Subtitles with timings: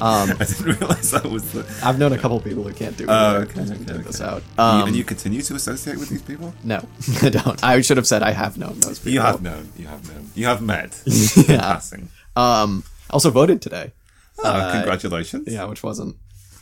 [0.00, 1.64] um, I didn't realize that was the.
[1.84, 3.04] I've known a couple people who can't do.
[3.04, 3.10] It.
[3.10, 4.30] Oh, okay, can okay, this okay.
[4.30, 4.42] out.
[4.56, 6.54] You- Um, and you continue to associate with these people?
[6.64, 6.86] no,
[7.22, 7.62] I don't.
[7.64, 9.12] I should have said I have known those people.
[9.12, 9.72] You have known.
[9.76, 10.30] You have known.
[10.34, 11.02] You have met.
[11.48, 11.60] Yeah.
[11.60, 12.08] Passing.
[12.34, 13.92] Um, also voted today.
[14.38, 15.48] Oh, congratulations.
[15.48, 16.16] Yeah, which wasn't.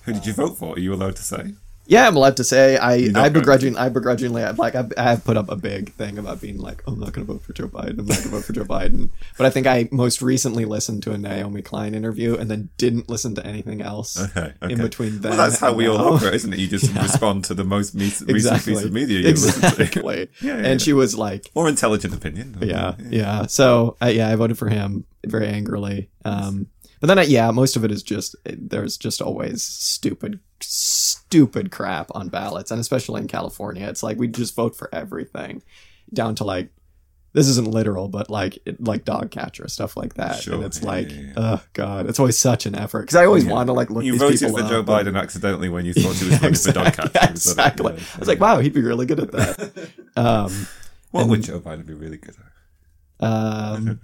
[0.04, 0.74] Who did you vote for?
[0.74, 1.54] Are you allowed to say?
[1.86, 3.10] Yeah, I'm allowed to say I.
[3.14, 3.76] I begrudging.
[3.76, 4.42] I begrudgingly.
[4.42, 7.00] I, like I, I have put up a big thing about being like, "Oh, I'm
[7.00, 7.98] not going to vote for Joe Biden.
[7.98, 9.10] I'm not going to vote for Joe Biden.
[9.36, 13.08] But I think I most recently listened to a Naomi Klein interview and then didn't
[13.10, 14.54] listen to anything else Okay.
[14.62, 14.72] okay.
[14.72, 15.20] in between.
[15.20, 16.14] Then Well, that's how we all now.
[16.14, 16.58] operate, isn't it?
[16.58, 18.74] You just respond to the most me- recent exactly.
[18.74, 19.82] piece of media you listen to.
[19.82, 20.28] exactly.
[20.40, 20.84] Yeah, yeah, and yeah.
[20.84, 22.56] she was like, more intelligent opinion.
[22.62, 23.46] yeah, yeah.
[23.46, 26.08] So uh, yeah, I voted for him very angrily.
[26.24, 26.68] Um,
[27.00, 32.10] but then, I, yeah, most of it is just there's just always stupid, stupid crap
[32.14, 35.62] on ballots, and especially in California, it's like we just vote for everything,
[36.12, 36.70] down to like
[37.32, 40.80] this isn't literal, but like it, like dog catcher stuff like that, Sure, and it's
[40.80, 41.32] yeah, like, yeah, yeah.
[41.36, 44.12] oh god, it's always such an effort because I always want to like look You
[44.12, 46.54] these voted for up, Joe but- Biden accidentally when you thought he was Yeah, running
[46.54, 47.30] for dog catcher.
[47.30, 47.92] Exactly.
[47.94, 49.88] I was like, wow, he'd be really good at that.
[50.16, 50.66] um,
[51.10, 52.36] What and- would Joe Biden be really good
[53.20, 53.26] at?
[53.26, 54.00] um,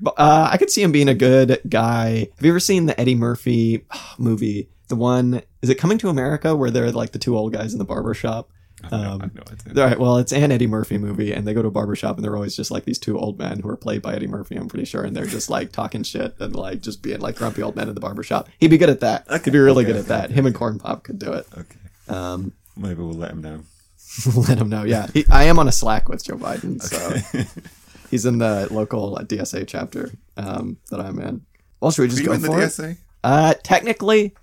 [0.00, 2.28] But, uh, I could see him being a good guy.
[2.36, 3.84] Have you ever seen the Eddie Murphy
[4.18, 4.68] movie?
[4.88, 7.78] The one is it Coming to America where they're like the two old guys in
[7.78, 8.50] the barber shop?
[8.82, 9.34] I no- Um, have
[9.74, 9.82] no.
[9.82, 12.16] All right, well, it's an Eddie Murphy movie, and they go to a barber shop,
[12.16, 14.56] and they're always just like these two old men who are played by Eddie Murphy,
[14.56, 17.62] I'm pretty sure, and they're just like talking shit and like just being like grumpy
[17.62, 18.48] old men in the barber shop.
[18.58, 19.26] He'd be good at that.
[19.44, 20.30] He'd be really okay, good at okay, that.
[20.30, 21.46] Him and Corn Pop could do it.
[21.56, 21.76] Okay.
[22.08, 23.60] Um, Maybe we'll let him know.
[24.36, 24.84] let him know.
[24.84, 27.40] Yeah, he, I am on a Slack with Joe Biden, so
[28.10, 31.46] he's in the local DSA chapter um, that I'm in.
[31.80, 32.66] Well, should we just go in the for it?
[32.66, 32.96] DSA?
[33.22, 34.34] Uh, technically,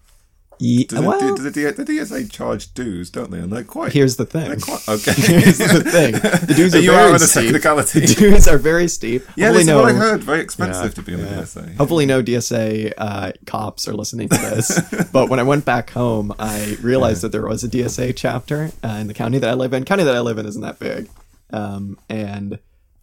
[0.62, 3.40] ye- Do well, do, do the, the DSA charge dues, don't they?
[3.40, 3.92] And they're quite.
[3.92, 4.60] here's the thing.
[4.62, 5.12] quite okay.
[5.14, 6.14] here's the thing.
[6.14, 7.44] The dues are you very are steep.
[7.46, 8.00] technicality.
[8.02, 9.24] The dues are very steep.
[9.36, 10.24] yeah, Hopefully this is no, what I heard.
[10.24, 11.26] Very expensive Yeah, to be on yeah.
[11.26, 11.76] the DSA.
[11.78, 14.80] Hopefully, no DSA uh, cops are listening to this.
[15.12, 18.88] but when I went back home, I realized that there was a DSA chapter uh,
[19.02, 19.84] in the county that I live in.
[19.84, 21.10] County that I live in isn't that big,
[21.52, 22.60] um, and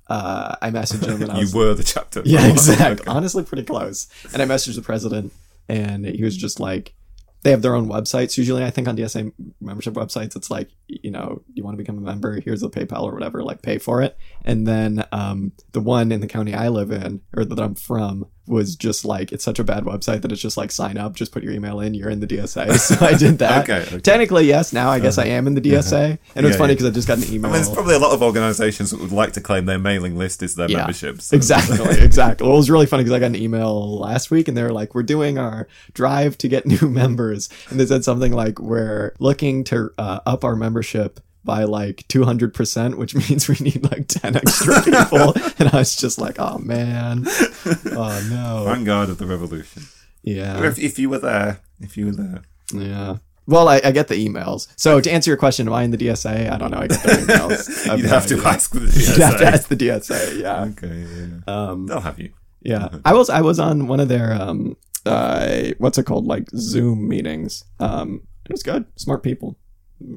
[0.09, 2.23] uh, I messaged him and I you was were the chapter.
[2.25, 3.03] Yeah, Oh, exactly.
[3.07, 3.11] okay.
[3.11, 4.09] Honestly, pretty close.
[4.33, 5.33] And I messaged the president,
[5.69, 6.95] and he was just like,
[7.43, 8.37] they have their own websites.
[8.37, 11.99] Usually, I think on DSA membership websites, it's like, you know, you want to become
[11.99, 14.17] a member, here's the PayPal or whatever, like pay for it.
[14.45, 18.27] And then um, the one in the county I live in, or that I'm from,
[18.49, 21.33] was just like, it's such a bad website that it's just like, sign up, just
[21.33, 22.79] put your email in, you're in the DSA.
[22.99, 23.69] So I did that.
[23.69, 24.01] Okay, okay.
[24.01, 24.73] Technically, yes.
[24.73, 26.19] Now I guess I am in the DSA.
[26.35, 26.75] And it was Yeah, funny yeah.
[26.77, 27.51] because I just got an email.
[27.51, 30.17] I mean, there's probably a lot of organisations that would like to claim their mailing
[30.17, 31.21] list is their Yeah, membership.
[31.21, 32.47] so- Exactly, exactly.
[32.47, 34.73] Well, it was really funny because I got an email last week and they were
[34.73, 39.13] like, "We're doing our drive to get new members," and they said something like, "We're
[39.19, 44.37] looking to uh, up our membership." By like 200%, which means we need like 10
[44.37, 45.33] extra people.
[45.59, 47.25] and I was just like, oh man.
[47.27, 48.65] Oh no.
[48.67, 49.85] Vanguard of the revolution.
[50.23, 50.63] Yeah.
[50.63, 52.43] If, if you were there, if you were there.
[52.75, 53.17] Yeah.
[53.47, 54.69] Well, I, I get the emails.
[54.77, 56.53] So to answer your question, am I in the DSA?
[56.53, 56.81] I don't know.
[56.81, 57.89] I get the emails.
[57.89, 58.47] I You'd no have to idea.
[58.47, 59.09] ask the DSA.
[59.09, 60.41] You'd have to ask the DSA.
[60.43, 60.65] Yeah.
[60.65, 61.39] Okay, yeah.
[61.71, 62.35] Um, They'll have you.
[62.61, 64.77] Yeah, I was I was on one of their um
[65.07, 67.65] uh what's it called like Zoom meetings.
[67.81, 69.57] Um, it was good, smart people.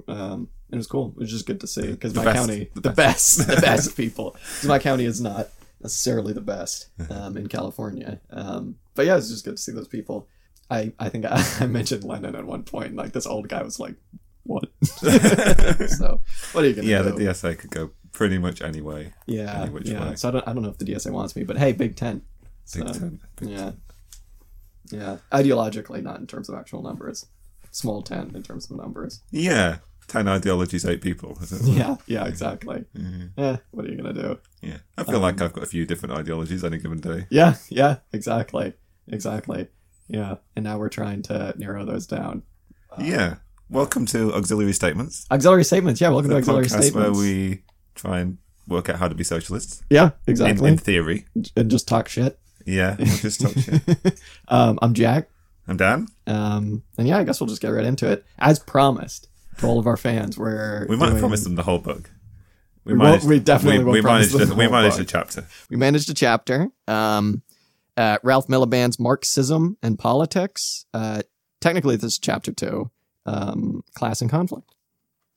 [0.10, 1.14] Um, it was cool.
[1.16, 2.38] It was just good to see because my best.
[2.38, 4.36] county, The the, best, the best people.
[4.66, 5.50] my county is not
[5.82, 8.22] necessarily the best um, in California.
[8.30, 10.28] Um, but yeah, it was just good to see those people.
[10.70, 12.96] I I think I, I mentioned Lenin at one point.
[12.96, 13.96] Like this old guy was like,
[14.44, 16.22] "What?" so
[16.54, 17.12] what are you gonna Yeah, do?
[17.12, 19.14] the DSA could go pretty much any way.
[19.26, 20.10] yeah, any which yeah.
[20.10, 20.16] way.
[20.16, 22.22] So I don't I don't know if the DSA wants me, but hey, Big Ten.
[22.74, 23.20] Big So- Ten.
[23.38, 23.72] Big yeah.
[24.92, 25.18] Yeah.
[25.32, 27.26] Ideologically, not in terms of actual numbers.
[27.74, 29.22] Small 10 in terms of numbers.
[29.32, 29.78] Yeah.
[30.12, 31.38] 10 ideologies, 8 people.
[31.64, 31.96] Yeah.
[32.06, 32.84] Yeah, exactly.
[33.38, 34.40] Eh, what are you going to do?
[34.62, 34.78] Yeah.
[34.98, 37.28] I feel like I've got a few different ideologies any given day.
[37.30, 37.56] Yeah.
[37.70, 37.98] Yeah.
[38.12, 38.74] Exactly.
[39.08, 39.70] Exactly.
[40.10, 40.36] Yeah.
[40.58, 42.44] And now we're trying to narrow those down.
[43.00, 43.36] yeah.
[43.70, 45.26] Welcome to Auxiliary Statements.
[45.32, 46.02] Auxiliary statements.
[46.02, 46.10] Yeah.
[46.10, 47.64] Welcome to auxiliary podcast where we
[47.96, 48.38] try and
[48.68, 49.82] work out how to be socialists.
[49.90, 50.08] yeah.
[50.28, 50.70] In, Exactly.
[50.72, 51.26] in theory.
[51.56, 52.38] and just talk shit.
[52.66, 52.98] Yeah.
[53.00, 54.20] We'll just talk shit.
[54.50, 55.30] um, I'm Jack.
[55.70, 56.08] I'm Dan.
[56.28, 58.26] Um, and yeah, I guess we'll just get right into it.
[58.40, 61.64] As promised to all of our fans, we're We might have doing- promised them the
[61.64, 62.10] whole book.
[62.84, 65.08] We won't- we definitely we, we managed a, we managed book.
[65.08, 65.46] a chapter.
[65.70, 66.70] we managed a chapter.
[66.88, 67.44] Um,
[67.98, 70.86] uh, Ralph Miliband's Marxism and Politics.
[70.94, 71.22] Uh,
[71.60, 72.90] technically, this is chapter two,
[73.28, 74.74] um, Class and Conflict.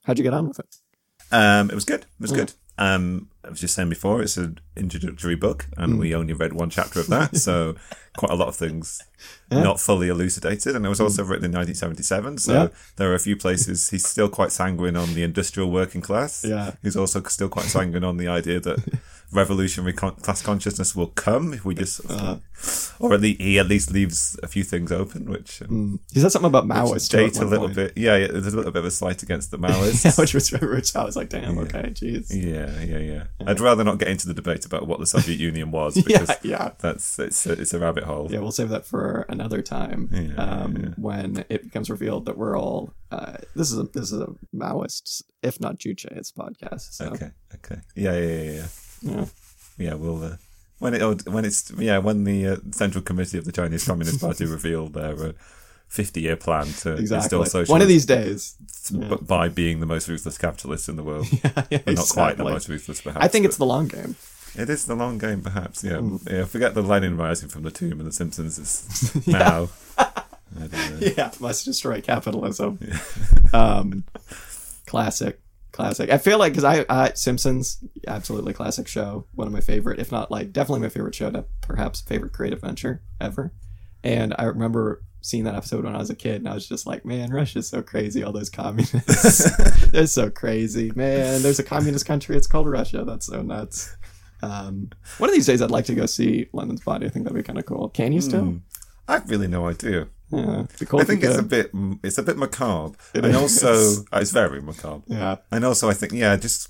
[0.04, 0.76] How'd you get on with it?
[1.32, 2.00] Um, it was good.
[2.02, 2.36] It was Yeah.
[2.38, 2.52] good.
[2.78, 5.82] Um, I was just saying before, it's an introductory book, Hmm.
[5.82, 7.74] and we only read one chapter of that, so
[8.16, 9.02] quite a lot of things
[9.50, 10.74] not fully elucidated.
[10.74, 12.58] And it was also written in 1977, so Hmm.
[12.58, 12.68] Yeah.
[12.96, 16.44] there are a few places he's still quite sanguine on the industrial working class.
[16.44, 16.72] Yeah.
[16.82, 18.78] he's also still quite sanguine on the idea that
[19.32, 22.36] revolutionary con- class consciousness will come if we just, Uh-huh.
[23.00, 25.62] or at least he at least leaves a few things open, which.
[25.62, 27.76] um, He said something about Maoists date a little point.
[27.76, 27.92] bit.
[27.96, 30.04] Yeah, yeah, there's a little bit of a slight against the Maoists.
[30.04, 32.30] Yeah, which was which I was like, damn, okay, jeez.
[32.30, 33.24] Yeah, yeah, yeah.
[33.46, 36.70] I'd rather not get into the debate about what the Soviet Union was because yeah.
[36.78, 38.28] that's it's a, it's a rabbit hole.
[38.30, 42.56] Yeah, we'll save that for another time Yeah, um, when it becomes revealed that we're
[42.56, 42.94] all.
[43.10, 46.92] Uh, this is a this is a Maoist, if not Juche's podcast.
[46.92, 47.80] So, Okay, okay.
[47.94, 48.66] Yeah, yeah, yeah, yeah.
[49.02, 49.24] yeah.
[49.76, 50.36] Yeah, we'll uh,
[50.78, 54.20] when it oh, when it's yeah when the uh, Central Committee of the Chinese Communist
[54.20, 55.34] Party revealed their
[55.94, 57.24] uh, fifty-year plan to exactly.
[57.24, 58.56] install socialism One of these days.
[58.92, 62.36] b- by being the most ruthless capitalist in the world, yeah, yeah, but not quite
[62.36, 63.24] the most ruthless, perhaps.
[63.24, 64.16] I think it's the long game.
[64.56, 65.82] it is the long game, perhaps.
[65.84, 66.16] Yeah, Hmm.
[66.28, 66.44] yeah.
[66.44, 69.68] Forget the Lenin rising from the tomb and the Simpsons is now.
[69.98, 71.08] I don't know.
[71.16, 72.78] yeah, must destroy capitalism.
[73.52, 74.04] um,
[74.86, 75.40] classic,
[75.72, 76.10] classic.
[76.10, 79.26] I feel like because I, I Simpsons, absolutely classic show.
[79.34, 81.30] One of my favorite, if not like definitely my favorite show.
[81.30, 83.52] To perhaps favorite creative venture ever.
[84.04, 86.86] And I remember seeing that episode when I was a kid, and I was just
[86.86, 88.22] like, man, Russia's so crazy.
[88.22, 91.40] All those communists, they're so crazy, man.
[91.40, 92.36] There's a communist country.
[92.36, 93.04] It's called Russia.
[93.06, 93.96] That's so nuts.
[94.42, 97.06] Um, one of these days, I'd like to go see Lenin's Body.
[97.06, 97.88] I think that'd be kind of cool.
[97.88, 98.44] Can you still?
[98.44, 98.56] Hmm.
[99.08, 100.08] I've really no idea.
[100.30, 101.70] Yeah, cool I think it's a bit
[102.02, 103.62] it's a bit macabre, It and is.
[103.64, 105.04] also uh, it's very macabre.
[105.06, 105.36] yeah.
[105.50, 106.68] And also, I think yeah, just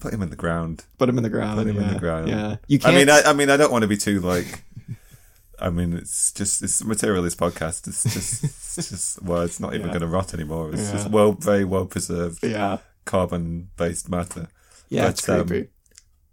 [0.00, 0.84] put him in the ground.
[0.98, 1.58] Put him in the ground.
[1.58, 2.28] Put him in the ground.
[2.28, 2.94] Yeah, you can't.
[2.94, 4.62] I mean, I, I mean, I don't want to be too like.
[5.62, 7.86] I mean, it's just it's materialist podcast.
[7.86, 9.92] It's just it's just well, it's not even Yeah.
[9.92, 10.70] going to rot anymore.
[10.72, 10.92] It's Yeah.
[10.92, 14.48] just well, very well preserved yeah, carbon based matter.
[14.88, 15.60] yeah, But, it's creepy.
[15.60, 15.68] um,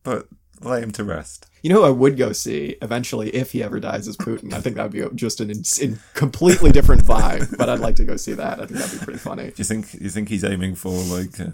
[0.04, 0.28] But
[0.62, 1.46] lay him to rest.
[1.62, 4.52] you know who I would go see eventually if he ever dies as Putin?
[4.54, 7.56] I think that'd be just an in, in completely different vibe.
[7.58, 8.60] But I'd like to go see that.
[8.60, 9.48] I think that'd be pretty funny.
[9.48, 11.52] Do you think you think he's aiming for like uh,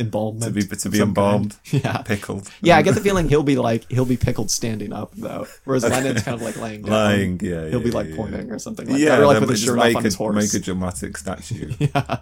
[0.00, 1.84] Embalmment to be to be embalmed, kind.
[1.84, 1.98] Yeah.
[1.98, 2.50] pickled?
[2.62, 5.84] Yeah, I get the feeling he'll be like he'll be pickled standing up though, whereas
[5.84, 6.92] Lenin's kind of like laying down.
[6.92, 7.40] lying.
[7.42, 9.62] Yeah, He'll be like yeah, pointing or something like Yeah, that, or like with his
[9.62, 10.34] shirt make off on a, his horse.
[10.36, 11.72] Make a dramatic statue.
[11.80, 12.18] Yeah.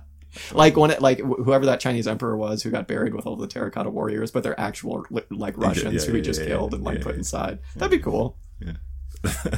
[0.53, 3.49] Like when it like whoever that Chinese emperor was who got buried with all the
[3.49, 6.99] terracotta warriors, but they're actual like Russians yeah, who he just yeah, killed and like
[6.99, 7.19] yeah, put yeah.
[7.19, 7.59] inside.
[7.77, 8.37] That'd be cool.
[8.61, 8.73] Yeah.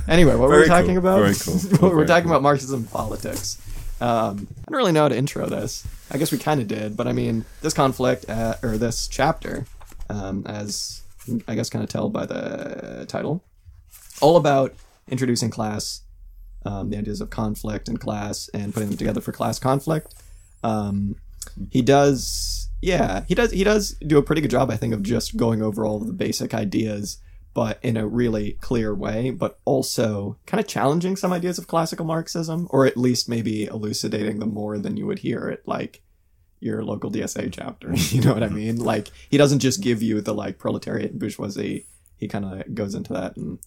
[0.09, 1.21] Anyway, what were we talking cool, about?
[1.21, 1.55] very cool,
[1.91, 2.33] we're very talking cool.
[2.33, 3.61] about Marxism politics.
[4.01, 5.87] Um, I don't really know how to intro this.
[6.11, 9.67] I guess we kind of did, but I mean, this conflict uh, or this chapter,
[10.09, 11.03] um, as
[11.47, 13.45] I guess kind of tell by the title,
[14.21, 14.75] all about
[15.09, 16.03] introducing class,
[16.65, 20.15] um, the ideas of conflict and class, and putting them together for class conflict.
[20.63, 21.17] Um,
[21.71, 23.51] he does, yeah, he does.
[23.51, 26.07] He does do a pretty good job, I think, of just going over all of
[26.07, 27.19] the basic ideas,
[27.53, 29.31] but in a really clear way.
[29.31, 34.39] But also kind of challenging some ideas of classical Marxism, or at least maybe elucidating
[34.39, 36.03] them more than you would hear at like
[36.61, 37.93] your local DSA chapter.
[37.95, 38.77] you know what I mean?
[38.77, 41.87] Like he doesn't just give you the like proletariat and bourgeoisie.
[42.17, 43.59] He kind of goes into that and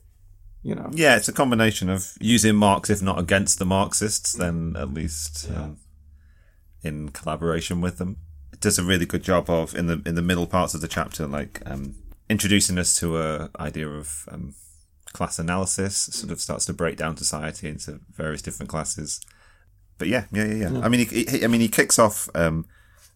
[0.62, 0.90] you know.
[0.94, 5.50] Yeah, it's a combination of using Marx, if not against the Marxists, then at least
[5.54, 5.78] um,
[6.82, 8.18] in collaboration with them.
[8.54, 10.88] It does a really good job of in the in the middle parts of the
[10.88, 11.96] chapter, like um,
[12.34, 14.54] introducing us to a idea of um,
[15.18, 15.96] class analysis.
[16.20, 19.22] Sort of starts to break down society into various different classes.
[19.98, 20.82] But yeah, yeah, yeah, yeah.
[20.86, 22.66] I mean, he, he, I mean, he kicks off um,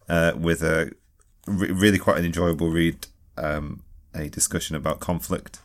[0.08, 0.92] uh, with a
[1.46, 3.06] re- really quite an enjoyable read,
[3.36, 3.82] um,
[4.14, 5.58] a discussion about conflict.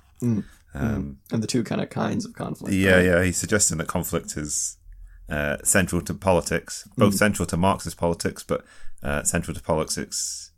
[0.75, 2.73] Um, And the two kind of kinds of conflict.
[2.73, 3.05] yeah, right?
[3.05, 3.23] yeah.
[3.23, 4.77] He's suggesting that conflict is
[5.29, 8.65] uh, central to politics, both central to Marxist politics, but
[9.03, 10.51] uh, central to politics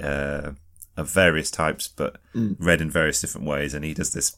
[0.00, 0.52] uh,
[0.96, 2.56] of various types, but mm.
[2.58, 3.74] read in various different ways.
[3.74, 4.36] And he does this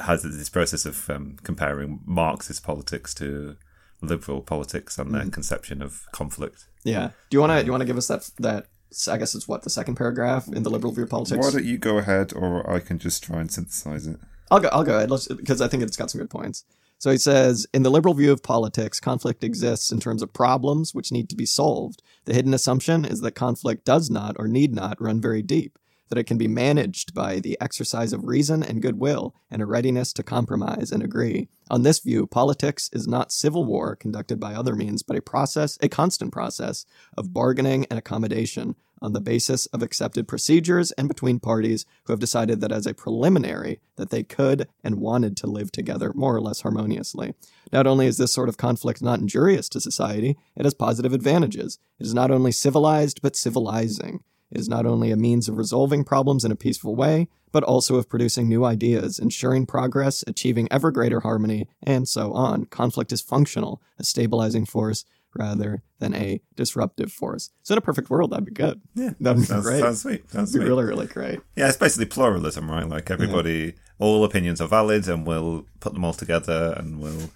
[0.00, 3.56] has this process of um, comparing Marxist politics to
[4.00, 5.32] liberal politics and their mm.
[5.32, 6.66] conception of conflict.
[6.84, 7.10] Yeah.
[7.30, 8.66] Do you want to um, do you want to give us that that
[9.08, 11.44] I guess it's what the second paragraph in the liberal view of politics.
[11.44, 14.18] Why don't you go ahead, or I can just try and synthesize it?
[14.50, 14.68] I'll go.
[14.68, 15.10] I'll go ahead.
[15.36, 16.64] Because I think it's got some good points.
[16.98, 20.94] So he says, in the liberal view of politics, conflict exists in terms of problems
[20.94, 22.02] which need to be solved.
[22.24, 26.18] The hidden assumption is that conflict does not or need not run very deep, that
[26.18, 30.22] it can be managed by the exercise of reason and goodwill and a readiness to
[30.22, 31.48] compromise and agree.
[31.70, 35.76] On this view, politics is not civil war conducted by other means, but a process,
[35.82, 36.86] a constant process
[37.16, 42.20] of bargaining and accommodation on the basis of accepted procedures and between parties who have
[42.20, 46.40] decided that as a preliminary that they could and wanted to live together more or
[46.40, 47.34] less harmoniously.
[47.72, 51.78] Not only is this sort of conflict not injurious to society, it has positive advantages.
[51.98, 54.20] It is not only civilized but civilizing.
[54.50, 57.96] It is not only a means of resolving problems in a peaceful way, but also
[57.96, 62.66] of producing new ideas, ensuring progress, achieving ever greater harmony, and so on.
[62.66, 65.04] Conflict is functional, a stabilizing force
[65.38, 67.50] rather than a disruptive force.
[67.62, 68.80] So in a perfect world, that'd be good.
[68.94, 69.80] Yeah, That'd be sounds, great.
[69.80, 70.30] sounds sweet.
[70.30, 70.68] Sounds That'd be sweet.
[70.68, 71.40] really, really great.
[71.56, 72.88] Yeah, it's basically pluralism, right?
[72.88, 77.30] Like everybody, all opinions are valid, and we'll put them all together, and we'll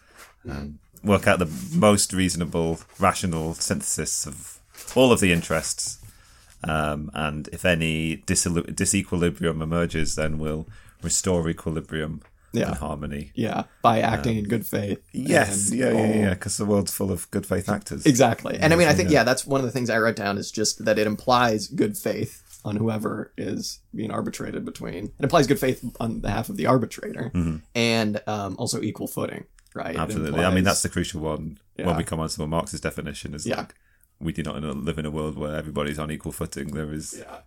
[0.51, 4.59] um, work out the most reasonable, rational synthesis of
[4.95, 5.99] all of the interests.
[6.63, 10.67] Um, and if any disequilibrium emerges, then we'll
[11.03, 12.21] restore equilibrium
[12.53, 12.69] Yeah.
[12.69, 13.33] and harmony.
[13.35, 15.01] Yeah, by acting in good faith.
[15.13, 18.05] Yes, yeah, yeah, yeah, because the world's full of good faith actors.
[18.07, 18.59] Exactly.
[18.61, 20.51] And I mean, I think, yeah, that's one of the things I wrote down is
[20.51, 25.05] just that it implies good faith on whoever is being arbitrated between.
[25.19, 27.31] It implies good faith on behalf of the arbitrator
[27.75, 29.93] and um, also equal footing, right?
[29.95, 30.01] Mm-hmm.
[30.03, 30.45] Absolutely.
[30.45, 31.87] I mean, that's the crucial one Yeah.
[31.87, 33.33] when we come on to a Marxist definition.
[33.35, 33.59] Is Yeah.
[33.59, 33.75] like
[34.21, 36.73] we do not live in a world where everybody's on equal footing.
[36.75, 37.39] There is Yeah.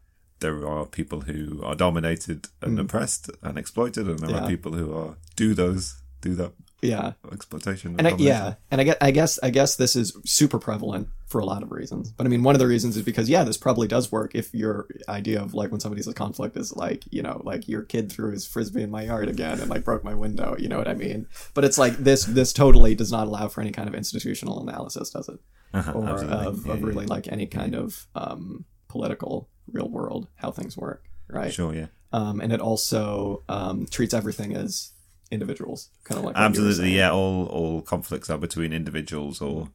[0.43, 4.33] There are people who are dominated and oppressed and exploited, and there Mm.
[4.35, 4.43] Yeah.
[4.43, 5.11] are people who are
[5.43, 5.83] do those
[6.27, 7.07] do that Yeah.
[7.37, 7.95] exploitation.
[7.99, 10.07] And I, yeah, and I guess I guess I guess this is
[10.39, 12.05] super prevalent for a lot of reasons.
[12.17, 14.47] But I mean, one of the reasons is because yeah, this probably does work if
[14.53, 14.75] your
[15.19, 18.29] idea of like when somebody's a conflict is like you know like your kid threw
[18.31, 20.49] his frisbee in my yard again and like broke my window.
[20.63, 21.19] You know what I mean?
[21.55, 25.09] But it's like this this totally does not allow for any kind of institutional analysis,
[25.17, 25.39] does it?
[25.73, 30.27] Uh-huh, Or of, Yeah, of yeah, really like any kind of um, political real world
[30.35, 31.53] how things work, right?
[31.53, 34.91] Sure, yeah, Um, and it also um, treats everything as
[35.31, 37.11] individuals, kind of like what you were absolutely, yeah.
[37.11, 39.69] All all conflicts are between individuals or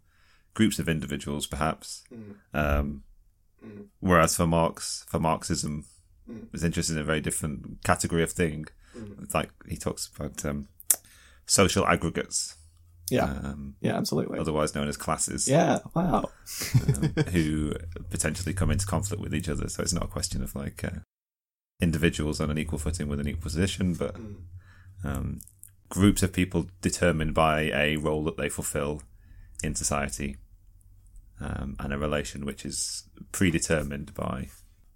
[0.55, 2.05] groups of individuals, perhaps.
[2.13, 2.35] Mm.
[2.55, 3.03] Um,
[3.65, 3.87] Mm.
[3.99, 5.85] Whereas for Marx, for Marxism,
[6.31, 6.55] Mm.
[6.55, 8.67] is interested in a very different category of thing.
[8.97, 9.35] Mm.
[9.35, 10.69] Like he talks about um,
[11.45, 12.55] social aggregates,
[13.11, 14.39] Yeah, um, yeah, absolutely.
[14.39, 16.31] otherwise known as classes, Yeah, wow.
[16.97, 17.73] um, who
[18.11, 19.69] potentially come into conflict with each other.
[19.69, 21.01] So it's not a question of like uh,
[21.81, 24.17] individuals on an equal footing with an equal position, but
[25.05, 25.41] um,
[25.89, 29.03] groups of people determined by a role that they fulfill
[29.63, 30.37] in society
[31.41, 34.49] um, and a relation which is predetermined by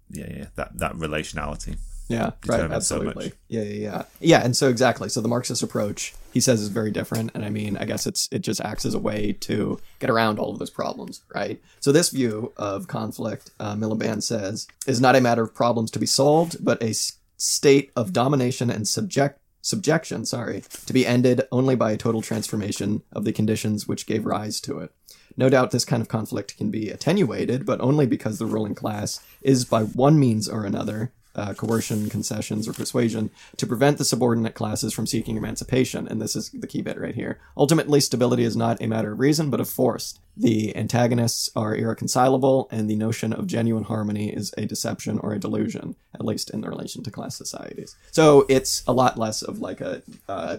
[0.09, 3.25] yeah yeah that that relationality Yeah, right, so absolutely.
[3.25, 3.33] much.
[3.47, 4.03] Yeah, yeah, yeah.
[4.19, 5.09] Yeah, and so exactly.
[5.09, 7.31] So the Marxist approach, he says, is very different.
[7.33, 10.37] And I mean, I guess it's it just acts as a way to get around
[10.37, 11.61] all of those problems, right?
[11.79, 15.99] So this view of conflict, uh, Miliband says, is not a matter of problems to
[15.99, 16.93] be solved, but a
[17.37, 23.01] state of domination and subject subjection, sorry, to be ended only by a total transformation
[23.13, 24.91] of the conditions which gave rise to it.
[25.37, 29.19] No doubt this kind of conflict can be attenuated, but only because the ruling class
[29.41, 34.53] is by one means or another, uh, coercion, concessions, or persuasion, to prevent the subordinate
[34.53, 36.07] classes from seeking emancipation.
[36.07, 37.39] And this is the key bit right here.
[37.57, 40.19] Ultimately, stability is not a matter of reason, but of force.
[40.35, 45.39] The antagonists are irreconcilable, and the notion of genuine harmony is a deception or a
[45.39, 47.95] delusion, at least in the relation to class societies.
[48.11, 50.57] So it's a lot less of like a, uh,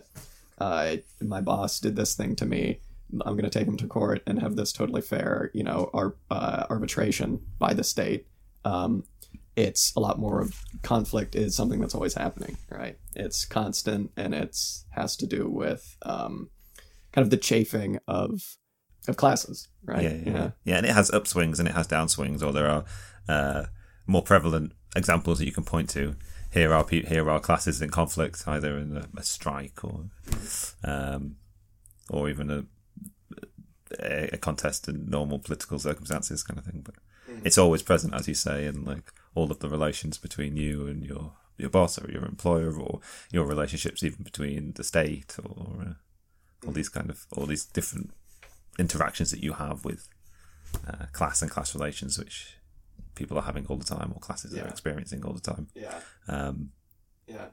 [0.58, 2.78] uh, my boss did this thing to me.
[3.24, 6.14] I'm going to take him to court and have this totally fair, you know, ar-
[6.30, 8.26] uh, arbitration by the state.
[8.64, 9.04] Um,
[9.56, 12.98] it's a lot more of conflict is something that's always happening, right?
[13.14, 16.50] It's constant and it's has to do with um,
[17.12, 18.56] kind of the chafing of
[19.06, 20.02] of classes, right?
[20.02, 20.50] yeah, yeah, yeah.
[20.64, 22.84] Yeah, and it has upswings and it has downswings, or there are
[23.28, 23.64] uh,
[24.06, 26.16] more prevalent examples that you can point to.
[26.50, 30.06] Here are pe- here are classes in conflict, either in a, a strike or
[30.82, 31.36] um,
[32.10, 32.64] or even a,
[34.00, 36.82] a a contest in normal political circumstances, kind of thing.
[36.84, 36.94] But
[37.44, 41.04] it's always present, as you say, in like all of the relations between you and
[41.04, 43.00] your your boss or your employer, or
[43.30, 45.92] your relationships even between the state or uh,
[46.66, 48.10] all these kind of all these different
[48.78, 50.08] interactions that you have with
[50.88, 52.56] uh, class and class relations, which
[53.14, 55.68] people are having all the time, or classes are experiencing all the time.
[55.74, 56.70] Yeah, Um,
[57.26, 57.46] yeah,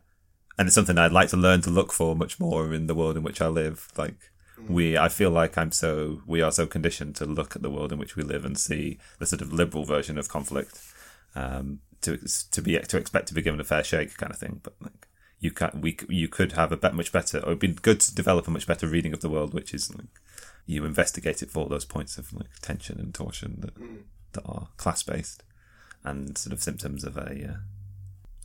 [0.57, 3.17] and it's something I'd like to learn to look for much more in the world
[3.17, 3.87] in which I live.
[3.97, 4.31] Like
[4.67, 7.91] we, I feel like I'm so we are so conditioned to look at the world
[7.91, 10.79] in which we live and see the sort of liberal version of conflict.
[11.35, 12.17] Um, to
[12.51, 14.59] to be to expect to be given a fair shake, kind of thing.
[14.63, 15.07] But like
[15.39, 18.15] you can we you could have a bet much better, or it'd be good to
[18.15, 20.07] develop a much better reading of the world, which is like
[20.65, 23.73] you investigate it for those points of like tension and torsion that
[24.33, 25.43] that are class based
[26.03, 27.57] and sort of symptoms of a uh,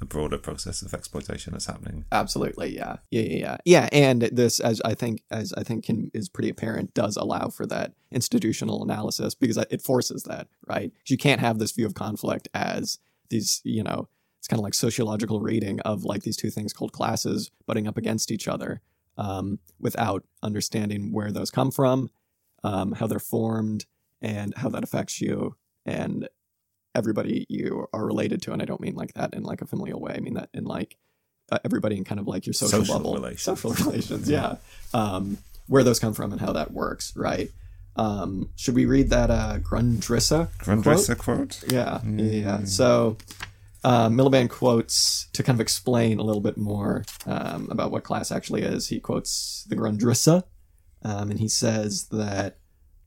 [0.00, 2.04] a broader process of exploitation that's happening.
[2.12, 2.74] absolutely.
[2.74, 3.56] Yeah, yeah, yeah, yeah.
[3.64, 7.48] Yeah, and this, as I think, as I think can, is pretty apparent, does allow
[7.48, 10.92] for that institutional analysis because it forces that, right?
[11.06, 12.98] You can't have this view of conflict as
[13.30, 16.92] these, you know, it's kind of like sociological reading of like these two things called
[16.92, 18.80] classes butting up against each other
[19.16, 22.10] um, without understanding where those come from,
[22.62, 23.86] um, how they're formed,
[24.20, 26.28] and how that affects you, and
[26.96, 30.00] everybody you are related to, and I don't mean like that in like a familial
[30.00, 30.14] way.
[30.16, 30.96] I mean that in like
[31.52, 33.42] uh, everybody in kind of like your social, Social bubble, relations.
[33.60, 34.28] social relations.
[34.28, 34.56] Yeah,
[34.94, 35.38] um,
[35.68, 37.50] where those come from and how that works, right?
[37.96, 40.48] Um, should we read that uh, Grundrisse?
[40.58, 40.78] quote?
[40.82, 41.62] Grundrisse quote?
[41.72, 42.64] Yeah, yeah, yeah.
[42.64, 43.16] So
[43.84, 48.30] uh, Miliband quotes to kind of explain a little bit more um, about what class
[48.32, 48.88] actually is.
[48.88, 50.42] He quotes the Grundrisse,
[51.02, 52.58] um, and he says that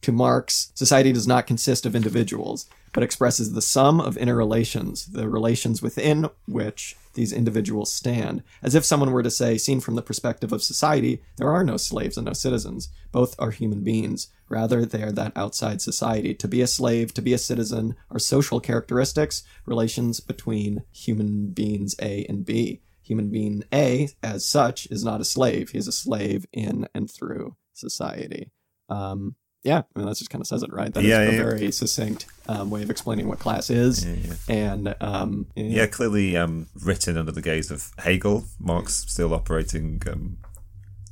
[0.01, 5.29] to Marx, society does not consist of individuals, but expresses the sum of interrelations, the
[5.29, 8.43] relations within which these individuals stand.
[8.63, 11.77] As if someone were to say, seen from the perspective of society, there are no
[11.77, 12.89] slaves and no citizens.
[13.11, 14.27] Both are human beings.
[14.47, 16.33] Rather, they are that outside society.
[16.35, 21.95] To be a slave, to be a citizen, are social characteristics, relations between human beings
[22.01, 22.81] A and B.
[23.03, 25.69] Human being A, as such, is not a slave.
[25.69, 28.51] He is a slave in and through society.
[28.87, 30.93] Um, yeah, I mean, that just kind of says it, right?
[30.93, 31.43] That is Yeah, a yeah.
[31.43, 34.05] very succinct um, way of explaining what class is.
[34.05, 34.15] Yeah,
[34.47, 34.55] yeah.
[34.55, 38.45] And um, Yeah, clearly um, written under the gaze of Hegel.
[38.59, 40.37] Marx still operating, um,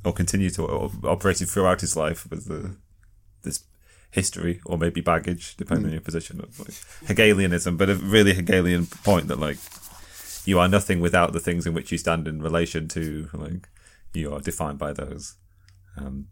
[0.04, 2.76] or continue to or operating throughout his life with the,
[3.42, 3.64] this
[4.10, 6.74] history or maybe baggage, depending on your position of like
[7.06, 7.76] Hegelianism.
[7.76, 9.58] But a really Hegelian point that like
[10.46, 13.28] you are nothing without the things in which you stand in relation to.
[13.34, 13.68] Like
[14.14, 15.34] you are defined by those.
[15.98, 16.28] Um,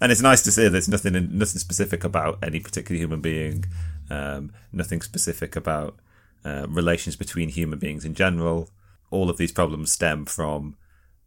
[0.00, 3.64] and it's nice to see there's nothing nothing specific about any particular human being,
[4.10, 5.98] um, nothing specific about
[6.44, 8.70] uh, relations between human beings in general.
[9.10, 10.76] All of these problems stem from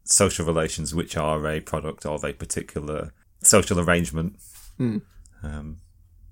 [0.04, 4.38] social relations, which are a product of a particular social arrangement.
[4.80, 5.02] Mm.
[5.44, 5.78] Um,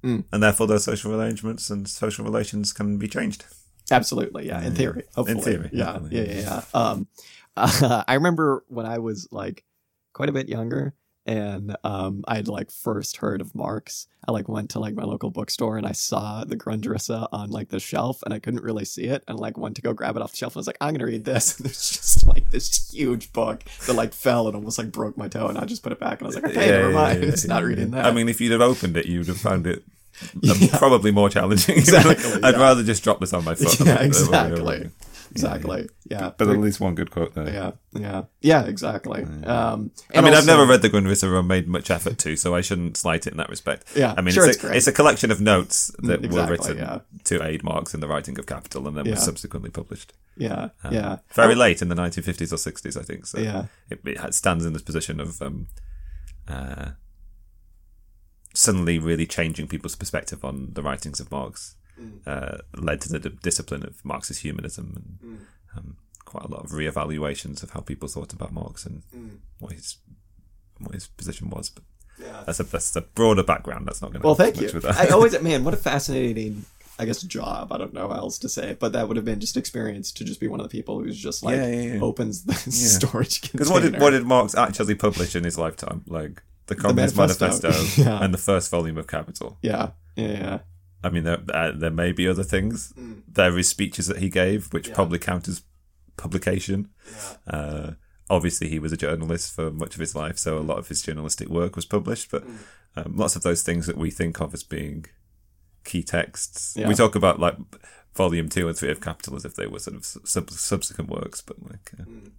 [0.03, 0.23] Mm.
[0.31, 3.45] And therefore, those social arrangements and social relations can be changed.
[3.91, 4.63] Absolutely, yeah.
[4.63, 6.15] In theory, hopefully, theory, yeah, hopefully.
[6.17, 6.61] yeah, yeah, yeah.
[6.73, 7.07] Um,
[7.55, 9.63] uh, I remember when I was like
[10.13, 10.93] quite a bit younger,
[11.25, 14.07] and um, I had like first heard of Marx.
[14.27, 17.69] I like went to like my local bookstore and I saw the Grundrisse on like
[17.69, 20.21] the shelf, and I couldn't really see it, and like went to go grab it
[20.21, 20.53] off the shelf.
[20.53, 21.55] And I was like, I'm gonna read this.
[21.59, 25.27] And there's just like this huge book that like fell and almost like broke my
[25.27, 26.95] toe, and I just put it back, and I was like, okay, Yeah, never yeah,
[26.95, 27.23] mind.
[27.23, 27.67] yeah, it's not yeah.
[27.67, 28.05] reading that.
[28.05, 29.83] I mean, if you'd have opened it, you'd have found it
[30.33, 30.77] um, Yeah.
[30.77, 31.77] probably more challenging.
[31.79, 32.59] Exactly, I'd yeah.
[32.61, 33.79] rather just drop this on my foot.
[33.85, 34.89] yeah, exactly,
[35.31, 36.31] exactly, yeah.
[36.37, 37.49] But at least one good quote there.
[37.51, 39.23] Yeah, yeah, yeah, exactly.
[39.23, 42.61] Um, I mean, I've never read the Grundrisse or made much effort to, so I
[42.61, 43.85] shouldn't slight it in that respect.
[43.95, 46.51] Yeah, I mean, sure, it's, it's a, it's a collection of notes that exactly, were
[46.51, 46.99] written yeah.
[47.25, 49.11] to aid Marx in the writing of Capital, and then Yeah.
[49.13, 50.13] was subsequently published.
[50.37, 53.25] Yeah, Um, yeah, very Oh, late in the 1950s or 60s, I think.
[53.25, 53.65] So Yeah.
[53.89, 55.67] it, it stands in this position of um,
[56.47, 56.91] uh,
[58.53, 61.75] suddenly really changing people's perspective on the writings of Marx.
[62.01, 62.19] Mm.
[62.25, 65.77] Uh, led to the d- discipline of Marxist humanism and Mm.
[65.77, 69.03] um, quite a lot of re-evaluations of how people thought about Marx and
[69.59, 69.97] what his
[70.79, 71.69] what his position was.
[71.69, 72.25] But Mm.
[72.25, 72.43] Yeah.
[72.45, 73.87] that's a that's a broader background.
[73.87, 74.69] That's not going to Well, thank you.
[74.73, 74.95] with that.
[74.97, 76.65] I always, man, what a fascinating,
[76.99, 77.71] I guess, job.
[77.71, 80.11] I don't know how else to say it, but that would have been just experience
[80.13, 83.41] to just be one of the people who's just like Yeah, yeah, opens the storage
[83.41, 83.51] container.
[83.53, 86.03] Because what did what did Marx actually publish in his lifetime?
[86.07, 87.69] Like the Communist Manifesto.
[87.69, 88.23] Manifesto, Yeah.
[88.23, 89.57] and the first volume of Capital.
[89.61, 90.59] Yeah, yeah, yeah.
[91.03, 92.93] I mean, there uh, there may be other things.
[93.27, 94.89] There is speeches that he gave, which Mm.
[94.89, 94.95] Yeah.
[94.95, 95.63] probably count as
[96.17, 96.89] publication.
[97.47, 97.53] Yeah.
[97.55, 97.91] Uh,
[98.29, 101.01] obviously, he was a journalist for much of his life, so a lot of his
[101.01, 102.29] journalistic work was published.
[102.31, 102.57] But Mm.
[102.95, 105.05] um, lots of those things that we think of as being
[105.83, 106.87] key texts, Yeah.
[106.87, 107.57] we talk about like
[108.13, 111.41] volume two and three of Capital as if they were sort of sub- subsequent works,
[111.41, 111.91] but like.
[111.99, 112.31] Uh, Mm.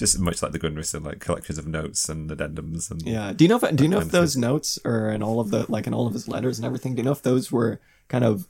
[0.00, 3.32] Just much like the Grundrisse, like collections of notes and addendums, and Yeah.
[3.32, 5.66] Do you know if do you know if those notes are in all of the
[5.70, 6.94] like in all of his letters and everything?
[6.94, 8.48] Do you know if those were kind of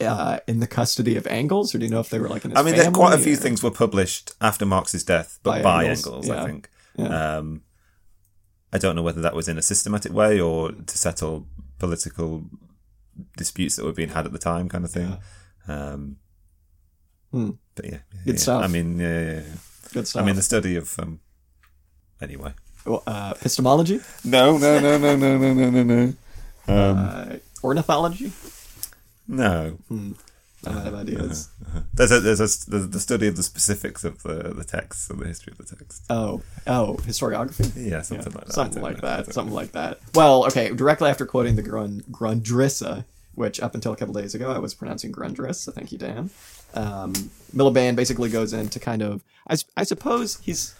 [0.00, 2.56] uh, in the custody of Engels, or do you know if they were like in
[2.56, 5.62] I mean, there, quite a few or- things were published after Marx's death, but By
[5.62, 6.42] by, Engels, Engels, yeah.
[6.42, 6.70] I think.
[6.96, 7.36] Yeah.
[7.38, 7.62] Um,
[8.72, 11.46] I don't know whether that was in a systematic way or to settle
[11.78, 12.44] political
[13.36, 15.18] disputes that were being had at the time, kind of thing.
[15.68, 16.16] Um,
[17.30, 17.50] Hmm.
[17.74, 18.40] But yeah, Good yeah.
[18.40, 18.64] stuff.
[18.64, 19.42] I mean, yeah,
[19.92, 20.02] yeah, yeah.
[20.02, 21.20] Good I mean, the study of um,
[22.20, 22.54] anyway.
[22.84, 26.02] Well, uh, epistemology, No, no, no, no, no, no, no, no, no.
[26.66, 28.32] Um, uh, ornithology.
[29.26, 29.78] no.
[30.66, 31.50] I might have ideas.
[31.94, 35.20] There's a there's a there's the study of the specifics of the the text and
[35.20, 36.04] the history of the text.
[36.10, 37.72] Oh, oh, historiography.
[37.76, 38.52] Yeah, something like that.
[38.52, 39.08] Something like know.
[39.08, 39.24] That.
[39.26, 40.00] don't Something like that.
[40.14, 40.70] Well, okay.
[40.74, 44.74] Directly after quoting the Grun Grundrisse, which up until a couple days ago I was
[44.74, 46.30] pronouncing Grundriss, so thank you, Dan.
[46.74, 47.12] Um,
[47.54, 50.74] Miliband basically goes into kind of, I, I suppose he's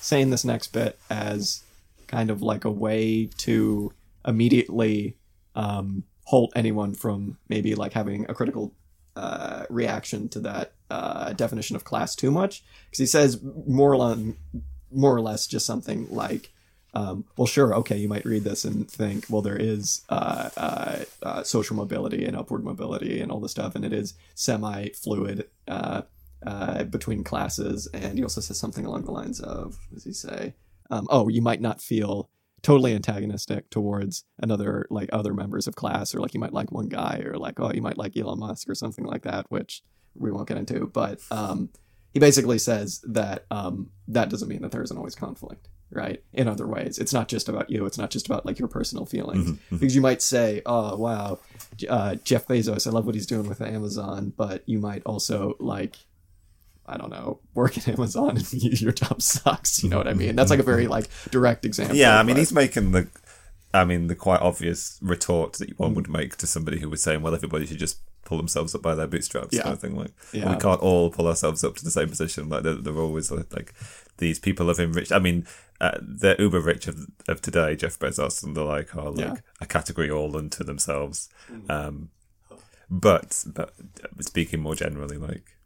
[0.00, 1.64] saying this next bit as
[2.06, 3.92] kind of like a way to
[4.26, 5.16] immediately
[5.54, 8.72] um, halt anyone from maybe like having a critical
[9.16, 12.64] uh, reaction to that uh, definition of class too much.
[12.86, 14.18] Because he says more or, less,
[14.92, 16.52] more or less just something like
[16.94, 20.98] um, well sure okay you might read this and think well there is uh, uh,
[21.22, 25.48] uh, social mobility and upward mobility and all this stuff, and it is semi fluid
[25.68, 26.02] uh,
[26.46, 27.88] uh, between classes.
[27.92, 30.54] And he also says something along the lines of, what does he say?
[30.90, 32.28] Um, oh, you might not feel
[32.62, 36.88] totally antagonistic towards another like other members of class or like you might like one
[36.88, 39.82] guy or like oh you might like Elon Musk or something like that which
[40.14, 41.68] we won't get into but um
[42.14, 46.48] he basically says that um that doesn't mean that there isn't always conflict right in
[46.48, 46.98] other ways.
[46.98, 47.86] It's not just about you.
[47.86, 49.50] It's not just about like your personal feelings.
[49.52, 51.38] Mm-hmm, because you might say oh wow
[51.88, 55.96] uh, jeff bezos i love what he's doing with amazon but you might also like
[56.86, 60.36] i don't know work at amazon and your job sucks you know what i mean?
[60.36, 63.08] That's like a very like direct example Yeah, I mean, but- he's making the,
[63.72, 67.22] I mean, the quite obvious retort that one would make to somebody who was saying,
[67.22, 69.62] "Well, everybody should just pull themselves up by their bootstraps," Yeah.
[69.62, 69.96] kind of thing.
[69.96, 70.50] Like, Yeah.
[70.54, 72.48] we can't all pull ourselves up to the same position.
[72.48, 73.74] Like, they're, they're always like,
[74.18, 75.12] these people have enriched.
[75.12, 75.46] I mean,
[75.80, 79.36] uh, the uber rich of of today, Jeff Bezos and the like, are like Yeah.
[79.60, 81.28] a category all unto themselves.
[81.68, 82.10] Um,
[82.90, 83.74] but but
[84.20, 85.56] speaking more generally, like,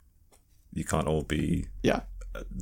[0.73, 2.01] you can't all be yeah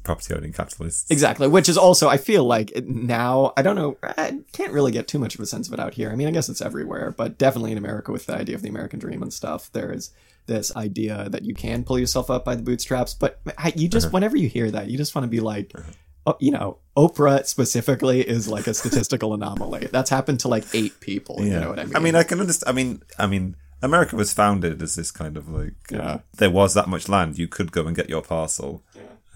[0.04, 1.10] property owning capitalists.
[1.10, 5.08] Exactly, which is also I feel like now I don't know I can't really get
[5.08, 6.10] too much of a sense of it out here.
[6.10, 8.68] I mean, I guess it's everywhere, but definitely in America with the idea of the
[8.68, 10.10] American dream and stuff, there is
[10.46, 13.14] this idea that you can pull yourself up by the bootstraps.
[13.14, 14.12] But I- you just uh-huh.
[14.12, 15.92] whenever you hear that, you just want to be like, uh-huh.
[16.28, 19.88] oh, you know, Oprah specifically is like a statistical anomaly.
[19.90, 21.44] That's happened to like eight people.
[21.44, 21.96] You know what I mean?
[21.96, 22.68] I mean, I can understand.
[22.68, 26.20] I mean, I mean, America was founded as this kind of like Yeah.
[26.38, 28.82] there was that much land you could go and get your parcel.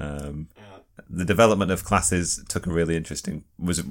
[0.00, 0.48] Um,
[1.08, 3.82] The development of classes took a really interesting was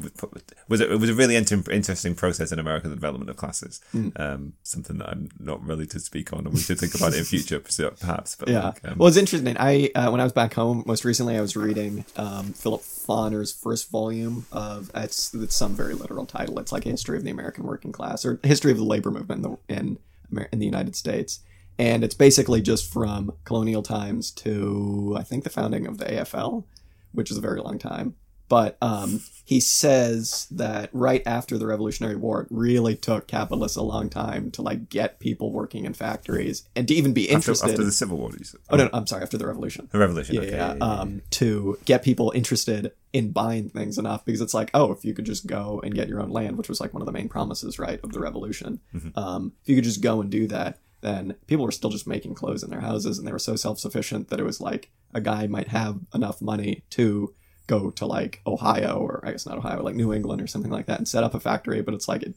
[0.69, 2.88] was it was a really inter- interesting process in America.
[2.88, 4.10] The development of classes, Hmm.
[4.15, 7.19] um, something that I'm not really to speak on, and we should think about it
[7.19, 7.60] in future,
[8.00, 8.36] perhaps.
[8.39, 8.65] But Yeah.
[8.67, 9.58] like, um, well, it's interesting.
[9.60, 13.52] I uh, when I was back home most recently, I was reading um, Philip Foner's
[13.52, 16.60] first volume of it's it's some very literal title.
[16.60, 19.43] It's like a history of the American working class or history of the labor movement
[19.43, 21.39] in the in, in the United States,
[21.80, 26.65] and it's basically just from colonial times to I think the founding of the AFL,
[27.13, 28.15] which is a very long time.
[28.50, 33.84] But um, he says that right after the Revolutionary War, it really took capitalists a
[33.84, 37.70] long time to like get people working in factories and to even be interested.
[37.70, 38.60] after the Civil War, you said?
[38.72, 39.22] Oh no, no, I'm sorry.
[39.22, 40.36] After the revolution, the Revolution.
[40.36, 40.74] yeah, okay, yeah.
[40.82, 45.13] Um, to get people interested in buying things enough because it's like, oh, if you
[45.13, 47.30] could just go and get your own land, which was like one of the main
[47.30, 48.80] promises, right, of the revolution.
[48.96, 49.18] Mm-hmm.
[49.18, 52.36] Um, if you could just go and do that, then people were still just making
[52.36, 55.22] clothes in their houses, and they were so self sufficient that it was like a
[55.22, 57.34] guy might have enough money to
[57.68, 60.88] go to like Ohio or I guess not Ohio, like New England or something like
[60.88, 61.82] that, and set up a factory.
[61.82, 62.36] But it's like it,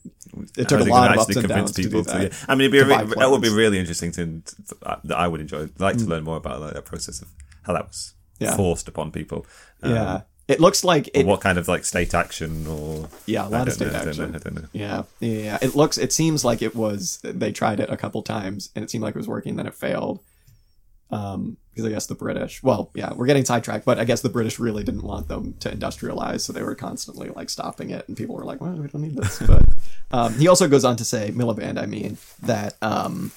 [0.57, 2.23] it took a lot of ups and convince downs to do that.
[2.23, 2.39] yeah.
[2.49, 5.41] I mean, it'd be re- that would be really interesting to, to that I would
[5.41, 5.69] enjoy.
[5.79, 7.29] Like to learn more about like, that process of
[7.63, 8.47] how that was Mm.
[8.47, 8.57] Yeah.
[8.57, 9.47] forced upon people.
[9.83, 10.21] Um, Yeah,
[10.53, 11.27] it looks like it.
[11.27, 14.09] what kind of like state action or Yeah, a lot of state know, I don't
[14.09, 14.31] action.
[14.33, 14.69] know, I don't know.
[14.73, 15.59] Yeah, yeah, yeah.
[15.61, 15.99] It looks.
[15.99, 17.19] It seems like it was.
[17.23, 19.57] They tried it a couple times, and it seemed like it was working.
[19.57, 20.21] Then it failed.
[21.11, 22.63] Um, because I guess the British.
[22.63, 25.71] Well, yeah, we're getting sidetracked, but I guess the British really didn't want them to
[25.71, 29.01] industrialize, so they were constantly like stopping it, and people were like, "Well, we don't
[29.03, 29.65] need this." But
[30.11, 33.33] um, he also goes on to say, Miliband, I mean, that um,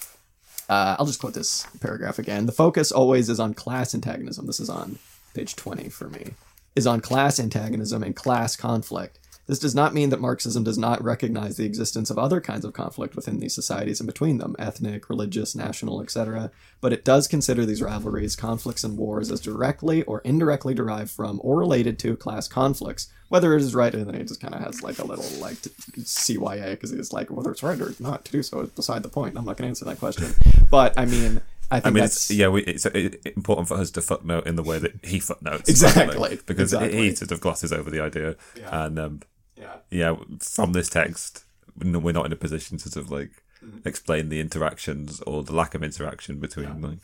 [0.68, 2.46] uh, I'll just quote this paragraph again.
[2.46, 4.48] The focus always is on class antagonism.
[4.48, 4.98] This is on
[5.34, 6.32] page 20 for me.
[6.76, 9.20] Is on class antagonism and class conflict.
[9.48, 12.74] This does not mean that Marxism does not recognize the existence of other kinds of
[12.74, 17.66] conflict within these societies and between them, ethnic, religious, national, etc., but it does consider
[17.66, 22.48] these rivalries, conflicts, and wars as directly or indirectly derived from or related to class
[22.48, 23.08] conflicts.
[23.30, 25.56] Whether it is right, and then it just kind of has like a little like
[25.56, 29.10] CYA because it's like whether it's right or not to do so is beside the
[29.10, 29.38] point.
[29.38, 30.34] I'm not going to answer that question,
[30.70, 33.76] but I mean, I think I mean, that's it's, yeah, we, it's it, important for
[33.76, 35.68] us to footnote in the way that he footnotes.
[35.70, 36.98] Exactly, like, because exactly.
[37.10, 38.86] he sort of glosses over the idea, Yeah.
[38.86, 39.22] and um,
[39.58, 39.78] yeah.
[39.90, 41.44] yeah, from this text,
[41.78, 43.32] we're not in a position to sort of like
[43.64, 43.88] Mm-hmm.
[43.88, 47.00] explain the interactions or the lack of interaction between like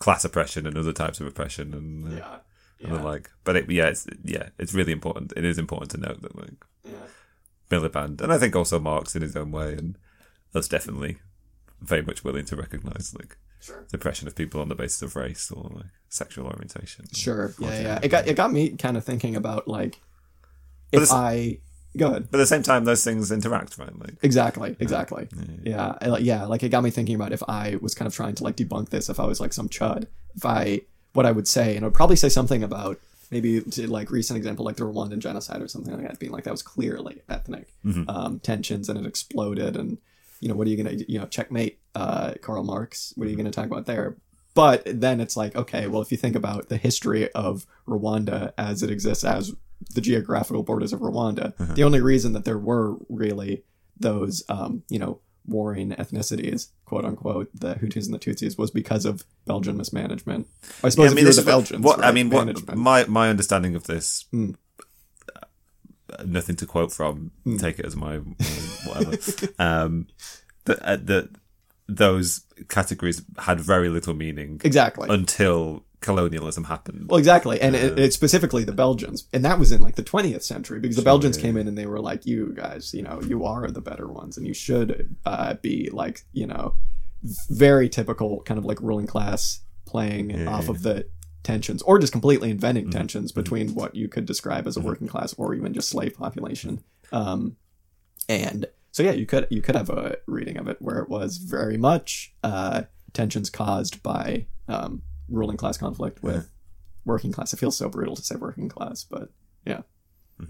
[0.00, 2.88] class oppression and other types of oppression and, uh, Yeah.
[2.88, 3.30] and the like.
[3.44, 5.32] But it, yeah, it's yeah, it's really important.
[5.36, 6.92] It is important to note that like Yeah.
[7.70, 9.96] Miliband, and I think also Marx in his own way, and
[10.52, 11.18] that's definitely
[11.80, 13.84] very much willing to recognise like Sure.
[13.90, 17.06] the oppression of people on the basis of race or like sexual orientation.
[17.14, 17.52] Sure.
[17.58, 17.98] Yeah, yeah.
[18.02, 20.00] It got it got me kind of thinking about like
[20.92, 21.58] if it's- I
[21.96, 22.28] go ahead.
[22.30, 23.96] But at the same time, those things interact, right?
[23.98, 24.76] Like, Exactly.
[24.80, 25.28] Exactly.
[25.62, 25.96] Yeah.
[26.00, 26.44] I, like yeah.
[26.46, 28.90] Like it got me thinking about if I was kind of trying to like debunk
[28.90, 29.08] this.
[29.08, 30.06] If I was like some chud.
[30.36, 32.98] If I what I would say, and I would probably say something about
[33.32, 36.44] maybe to like recent example like the Rwandan genocide or something like that, being like
[36.44, 37.74] that was clearly ethnic
[38.08, 39.76] um, tensions and it exploded.
[39.76, 39.98] And
[40.40, 43.12] you know what are you gonna you know checkmate uh, Karl Marx?
[43.16, 44.16] What are you gonna talk about there?
[44.54, 48.82] But then it's like, okay, well, if you think about the history of Rwanda as
[48.82, 49.54] it exists as
[49.94, 53.62] the geographical borders of Rwanda, the only reason that there were really
[53.98, 59.04] those, um, you know, warring ethnicities, quote unquote, the Hutus and the Tutsis, was because
[59.04, 60.48] of Belgian mismanagement.
[60.82, 63.74] I suppose Yeah, were this the what- Belgians, What, I mean, what, my my understanding
[63.76, 67.30] of this, uh, nothing to quote from.
[67.44, 67.56] Hmm.
[67.56, 68.18] Take it as my
[68.84, 69.16] whatever.
[69.58, 70.06] um,
[70.64, 71.30] that uh, that
[71.88, 75.08] those categories had very little meaning exactly.
[75.10, 77.08] until colonialism happened.
[77.08, 80.42] Well, exactly, and it, it's specifically the Belgians, and that was in like the 20th
[80.42, 81.42] century because the Belgians yeah.
[81.42, 84.36] came in and they were like, "You guys, you know, you are the better ones,
[84.36, 86.74] and you should uh, be like, you know,
[87.50, 91.06] very typical kind of like ruling class playing off of the
[91.42, 92.98] tensions, or just completely inventing Mm-hmm.
[92.98, 96.82] tensions between what you could describe as a working class or even just slave population."
[97.12, 97.56] Um,
[98.30, 101.36] and so yeah, you could you could have a reading of it where it was
[101.38, 106.48] very much uh, tensions caused by um, ruling class conflict with
[107.04, 107.52] working class.
[107.52, 109.30] It feels so brutal to say working class, but
[109.66, 109.82] yeah,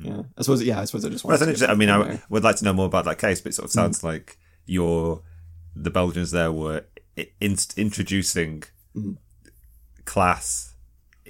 [0.03, 0.23] yeah.
[0.39, 1.41] I suppose yeah, I suppose I just Well, want.
[1.41, 1.71] that's interesting.
[1.71, 3.73] I mean, I would like to know more about that case, but it sort of
[3.73, 5.23] sounds like your
[5.75, 6.85] the Belgians there were
[7.41, 8.63] in, introducing
[8.97, 9.17] Mm.
[10.05, 10.70] class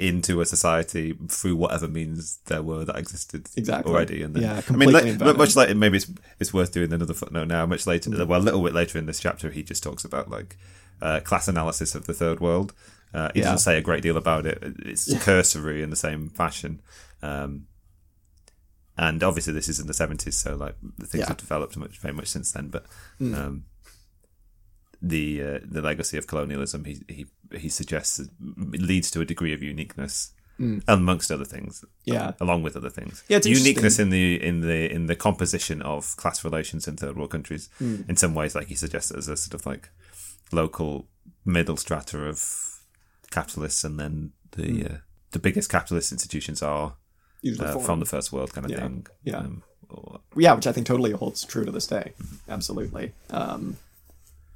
[0.00, 3.92] into a society through whatever means there were that existed Exactly.
[3.92, 4.22] already.
[4.22, 4.90] And then, Yeah, I mean,
[5.36, 6.10] much like maybe it's
[6.40, 7.66] it's worth doing another footnote now.
[7.66, 8.26] Much later, Mm.
[8.26, 10.56] well, a little bit later in this chapter, he just talks about like
[11.02, 12.72] uh, class analysis of the third world.
[13.14, 13.46] Uh, he Yeah.
[13.46, 14.58] doesn't say a great deal about it.
[14.80, 16.80] It's cursory in the same fashion.
[17.22, 17.66] Um,
[18.96, 21.28] and obviously this is in the 70s so like the things Yeah.
[21.28, 22.84] have developed much very much since then but
[23.20, 23.34] Mm.
[23.38, 23.64] um
[25.02, 27.26] the uh, the legacy of colonialism he he
[27.58, 28.30] he suggests it
[28.82, 30.32] leads to a degree of uniqueness
[30.86, 32.12] amongst other things Mm.
[32.14, 32.32] Yeah.
[32.40, 36.14] along with other things Yeah, it's uniqueness in the in the in the composition of
[36.16, 38.08] class relations in third world countries Mm.
[38.10, 39.88] in some ways like he suggests as a sort of like
[40.52, 41.06] local
[41.46, 42.38] middle strata of
[43.30, 44.94] capitalists and then the Mm.
[44.94, 44.98] uh,
[45.30, 46.96] the biggest capitalist institutions are
[47.58, 48.80] uh, from the first world kind of Yeah.
[48.80, 49.06] thing.
[49.24, 49.38] Yeah.
[49.38, 52.12] Um, or- yeah, which I think totally holds true to this day.
[52.48, 53.12] Absolutely.
[53.30, 53.76] Um,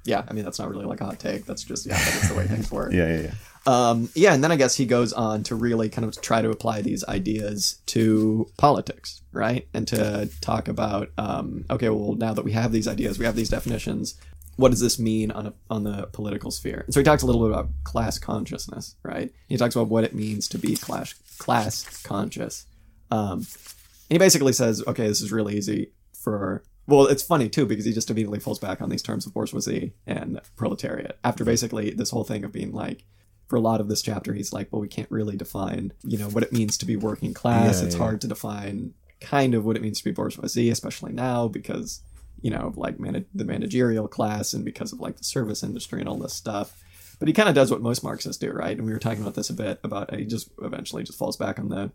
[0.05, 1.47] yeah, I mean that's not really like a hot take.
[1.47, 2.93] That's just yeah, that's the way things work.
[2.95, 3.35] yeah, yeah, yeah.
[3.67, 6.51] Um, yeah, and then I guess he goes on to really kind of try to
[6.51, 9.67] apply these ideas to politics, right?
[9.73, 13.37] And to talk about, um, okay, well, now that we have these ideas, we have
[13.37, 14.17] these definitions.
[14.57, 16.83] What does this mean on a, on the political sphere?
[16.85, 19.33] And so he talks a little bit about class consciousness, right?
[19.49, 22.67] He talks about what it means to be class class conscious.
[23.11, 26.63] Um, and he basically says, okay, this is really easy for.
[26.87, 29.95] Well, it's funny too because he just immediately falls back on these terms of bourgeoisie
[30.07, 33.05] and proletariat after basically this whole thing of being like,
[33.47, 36.29] for a lot of this chapter, he's like, well, we can't really define, you know,
[36.29, 37.81] what it means to be working class.
[37.81, 38.03] Yeah, it's yeah.
[38.03, 42.03] hard to define kind of what it means to be bourgeoisie, especially now because,
[42.41, 46.09] you know, like man- the managerial class and because of like the service industry and
[46.09, 46.83] all this stuff.
[47.19, 48.77] But he kind of does what most Marxists do, right?
[48.77, 51.59] And we were talking about this a bit about he just eventually just falls back
[51.59, 51.93] on the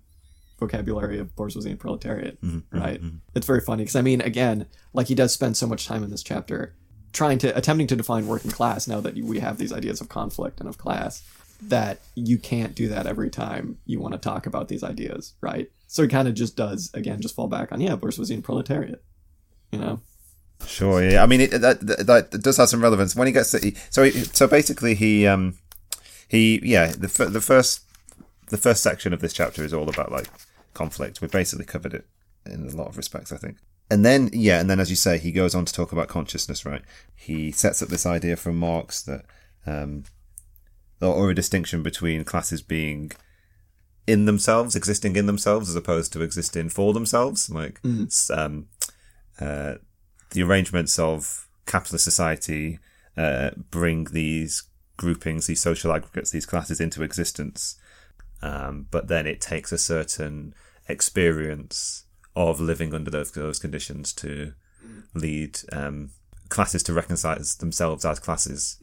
[0.59, 3.01] vocabulary of bourgeoisie and proletariat, Mm-hmm, right?
[3.35, 6.11] It's very funny because I mean, again, like he does spend so much time in
[6.11, 6.75] this chapter
[7.11, 10.59] trying to attempting to define working class now that we have these ideas of conflict
[10.59, 11.23] and of class
[11.61, 15.69] that you can't do that every time you want to talk about these ideas, right?
[15.87, 19.03] So he kind of just does again just fall back on yeah, bourgeoisie and proletariat,
[19.71, 19.99] you know?
[20.65, 21.03] Sure.
[21.03, 21.23] Yeah.
[21.23, 23.71] I mean, it, that, that that does have some relevance when he gets to.
[23.89, 25.57] So he, so basically, he um
[26.27, 27.81] he yeah the the first
[28.49, 30.27] the first section of this chapter is all about like
[30.73, 31.21] conflict.
[31.21, 32.05] We've basically covered it
[32.45, 33.57] in a lot of respects, I think.
[33.91, 36.65] And then yeah, and then as you say, he goes on to talk about consciousness.
[36.65, 36.83] Right.
[37.15, 39.25] He sets up this idea from Marx that
[39.65, 40.03] um
[41.01, 43.11] or, a distinction between classes being
[44.05, 47.49] in themselves, existing in themselves, as opposed to existing for themselves.
[47.49, 48.67] Like s- um,
[49.39, 49.75] uh,
[50.31, 52.79] the arrangements of capitalist society
[53.15, 54.63] uh, bring these
[54.97, 57.75] groupings, these social aggregates, these classes into existence.
[58.41, 60.53] Um, but then it takes a certain
[60.87, 64.53] experience of living under those, those conditions to
[65.13, 66.11] lead um,
[66.49, 68.77] classes to reconcile themselves as classes.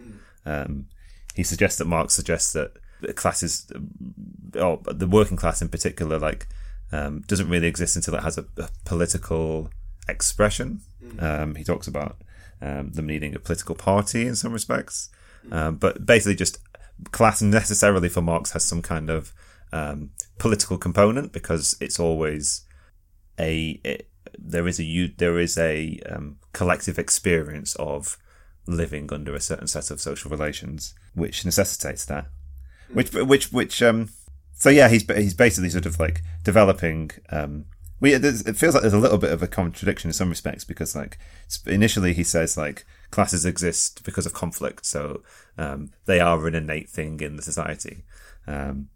[0.44, 0.86] Um,
[1.34, 2.76] he suggests that Marx suggests that
[3.16, 3.70] classes,
[4.54, 6.46] or the working class in particular, like
[6.92, 9.70] um, doesn't really exist until it has a, a political
[10.08, 10.80] expression.
[11.18, 12.16] Um, he talks about
[12.60, 15.10] um, them needing a political party in some respects,
[15.78, 16.58] but basically just
[17.10, 19.32] class necessarily for Marx has some kind of
[19.72, 22.62] um, political component because it's always
[23.38, 28.16] a it, there is a there is a um, collective experience of
[28.66, 32.26] living under a certain set of social relations which necessitates that.
[32.92, 34.11] Which which which um
[34.55, 37.66] so yeah he's he's basically sort of like developing um
[37.98, 38.22] we it
[38.57, 41.18] feels like there's a little bit of a contradiction in some respects because like
[41.66, 44.85] initially he says like classes exist because of conflict.
[44.85, 45.22] So
[45.57, 48.05] um they are an innate thing in the society.
[48.46, 48.88] Um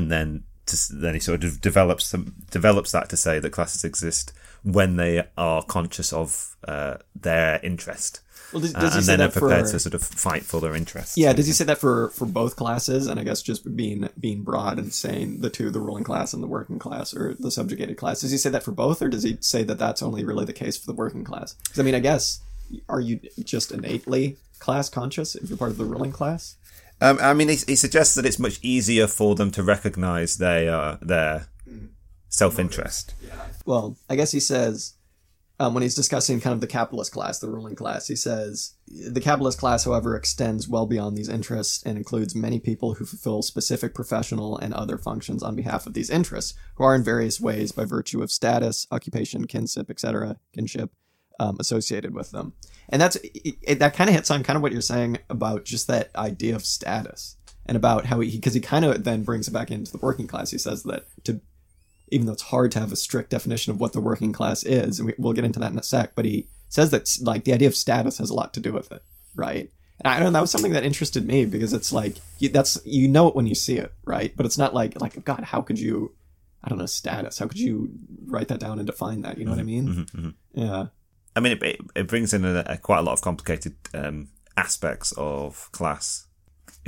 [0.00, 3.84] and then to, then he sort of develops some develops that to say that classes
[3.84, 4.32] exist
[4.62, 8.20] when they are conscious of uh, their interest.
[8.52, 9.72] Well, does, uh, does he and say then are prepared for?
[9.72, 11.16] to sort of fight for their interests.
[11.16, 13.06] Yeah, does he say that for for both classes?
[13.06, 16.42] And I guess just being being broad and saying the two, the ruling class and
[16.42, 18.22] the working class, or the subjugated class.
[18.22, 20.52] Does he say that for both, or does he say that that's only really the
[20.52, 21.54] case for the working class?
[21.54, 22.40] Because I mean, I guess
[22.88, 26.56] are you just innately class conscious if you're part of the ruling class?
[27.00, 30.98] Um, I mean, he, he suggests that it's much easier for them to recognise their
[31.00, 31.46] their
[32.28, 33.14] self interest.
[33.64, 34.94] Well, I guess he says
[35.60, 39.20] um, when he's discussing kind of the capitalist class, the ruling class, he says the
[39.20, 43.94] capitalist class, however, extends well beyond these interests and includes many people who fulfill specific
[43.94, 47.84] professional and other functions on behalf of these interests, who are in various ways, by
[47.84, 50.92] virtue of status, occupation, kinship, etc., kinship,
[51.38, 52.54] um, associated with them.
[52.90, 55.64] And that's it, it, that kind of hits on kind of what you're saying about
[55.64, 59.48] just that idea of status and about how he because he kind of then brings
[59.48, 60.50] it back into the working class.
[60.50, 61.40] He says that to
[62.08, 64.98] even though it's hard to have a strict definition of what the working class is,
[64.98, 67.52] and we, we'll get into that in a sec, but he says that like the
[67.52, 69.02] idea of status has a lot to do with it,
[69.36, 69.70] right?
[70.00, 72.78] And I don't know, that was something that interested me because it's like you, that's
[72.84, 74.36] you know it when you see it, right?
[74.36, 76.12] But it's not like like God, how could you?
[76.62, 77.38] I don't know status.
[77.38, 77.90] How could you
[78.26, 79.38] write that down and define that?
[79.38, 79.88] You know what I mean?
[79.88, 80.60] Mm-hmm, mm-hmm.
[80.60, 80.86] Yeah.
[81.36, 84.28] I mean, it, it, it brings in a, a quite a lot of complicated um,
[84.56, 86.26] aspects of class.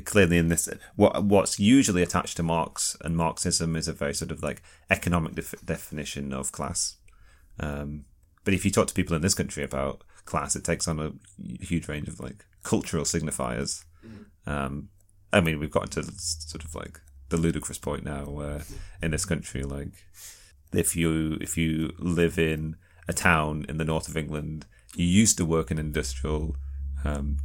[0.04, 4.30] Clearly, in this, what what's usually attached to Marx and Marxism is a very sort
[4.30, 6.96] of like economic def- definition of class.
[7.60, 8.06] Um,
[8.44, 11.12] but if you talk to people in this country about class, it takes on a
[11.62, 13.84] huge range of like cultural signifiers.
[14.46, 14.88] Um,
[15.32, 18.62] I mean, we've gotten to sort of like the ludicrous point now where
[19.02, 19.88] in this country, like
[20.72, 22.76] if you if you live in
[23.08, 26.56] a town in the north of England, you used to work in an industrial
[27.04, 27.38] um,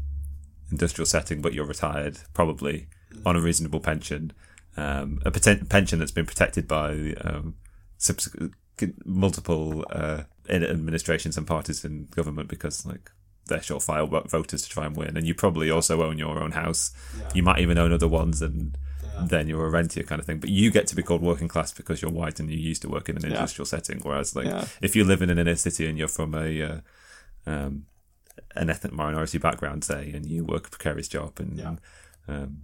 [0.72, 2.88] industrial setting, but you're retired, probably
[3.26, 4.34] on a reasonable pension,
[4.76, 7.56] um, a pension that's been protected by um,
[7.98, 8.36] subs-
[9.06, 13.12] multiple uh, administrations and parties in government because like
[13.48, 16.92] they're surefire voters to try and win, and you probably also own your own house.
[17.34, 18.78] You might even own other ones, and
[19.26, 20.40] then you're a rentier kind of thing.
[20.40, 22.90] But you get to be called working class because you're white and you used to
[22.90, 24.00] work in an industrial setting.
[24.02, 24.66] Whereas, like, Yeah.
[24.82, 26.80] if you live in an inner city and you're from a uh,
[27.46, 27.86] um,
[28.56, 31.80] an ethnic minority background, say, and you work a precarious job, and
[32.28, 32.64] um,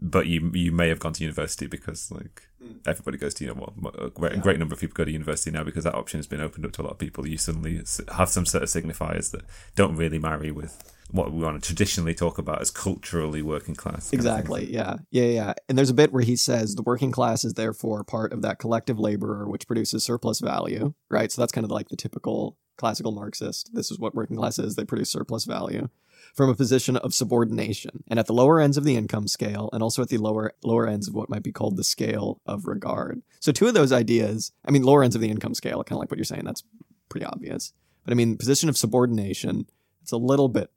[0.00, 2.72] but you you may have gone to university because like Hmm.
[2.86, 5.10] everybody goes to you know well, a great, a great number of people go to
[5.10, 7.26] university now because that option has been opened up to a lot of people.
[7.28, 7.82] You suddenly
[8.16, 9.42] have some sort of signifiers that
[9.74, 13.92] don't really marry with what we want to traditionally talk about as culturally working class.
[13.92, 14.18] kind of thing.
[14.18, 14.72] Exactly.
[14.72, 14.96] Yeah.
[15.10, 15.24] Yeah.
[15.26, 15.54] Yeah.
[15.68, 18.58] And there's a bit where he says the working class is therefore part of that
[18.58, 21.30] collective laborer which produces surplus value, right?
[21.30, 23.70] So that's kind of like the typical classical Marxist.
[23.74, 24.76] This is what working class is.
[24.76, 25.88] They produce surplus value
[26.36, 29.82] from a position of subordination and at the lower ends of the income scale and
[29.82, 33.22] also at the lower lower ends of what might be called the scale of regard.
[33.40, 36.00] So two of those ideas, I mean lower ends of the income scale, kind of
[36.00, 36.62] like what you're saying, that's
[37.08, 37.72] pretty obvious.
[38.04, 39.66] But I mean position of subordination,
[40.02, 40.70] it's a little bit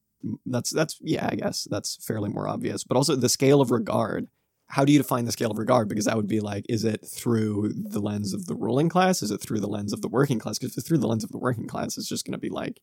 [0.45, 4.27] that's that's yeah i guess that's fairly more obvious but also the scale of regard
[4.67, 7.05] how do you define the scale of regard because that would be like is it
[7.05, 10.39] through the lens of the ruling class is it through the lens of the working
[10.39, 12.49] class because if through the lens of the working class it's just going to be
[12.49, 12.81] like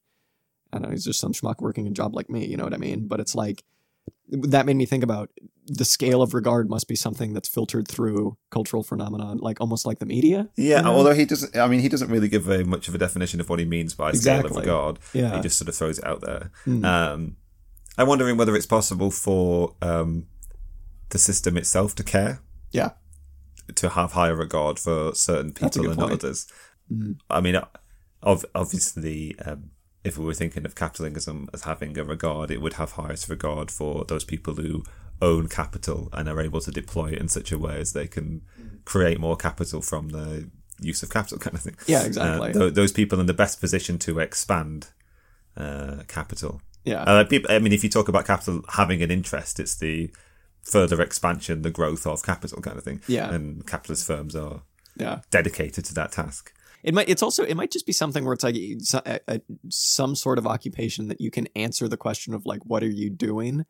[0.76, 2.74] i don't know he's just some schmuck working a job like me you know what
[2.74, 3.64] i mean but it's like
[4.28, 5.30] that made me think about
[5.66, 9.98] the scale of regard must be something that's filtered through cultural phenomenon like almost like
[9.98, 10.94] the media Yeah, you know?
[10.94, 11.56] although he doesn't.
[11.56, 13.94] I mean, he doesn't really give very much of a definition of what he means
[13.94, 14.98] by scale of regard.
[15.12, 15.34] Yeah.
[15.36, 16.50] he just sort of throws it out there.
[16.66, 16.84] Mm.
[16.84, 17.36] Um,
[17.98, 20.26] I'm wondering whether it's possible for um,
[21.10, 22.40] the system itself to care,
[22.72, 22.90] yeah
[23.74, 26.12] to have higher regard for certain people and point.
[26.12, 26.46] others.
[26.92, 27.16] Mhm.
[27.28, 27.56] I mean,
[28.54, 29.70] obviously, um,
[30.06, 33.70] if we were thinking of capitalism as having a regard, it would have highest regard
[33.70, 34.84] for those people who
[35.20, 38.42] own capital and are able to deploy it in such a way as they can
[38.84, 40.48] create more capital from the
[40.80, 41.76] use of capital, kind of thing.
[41.86, 42.50] Yeah, exactly.
[42.50, 44.88] Uh, th- those people in the best position to expand
[45.56, 46.60] uh, capital.
[46.84, 50.10] yeah Uh, people, I mean, if you talk about capital having an interest, it's the
[50.62, 53.00] further expansion, the growth of capital kind of thing.
[53.06, 53.32] Yeah.
[53.32, 54.62] And capitalist firms are
[54.96, 56.52] yeah dedicated to that task.
[56.82, 57.08] It might.
[57.08, 57.44] It's also.
[57.44, 61.08] It might just be something where it's like so- a, a, some sort of occupation
[61.08, 63.64] that you can answer the question of like, what are you doing,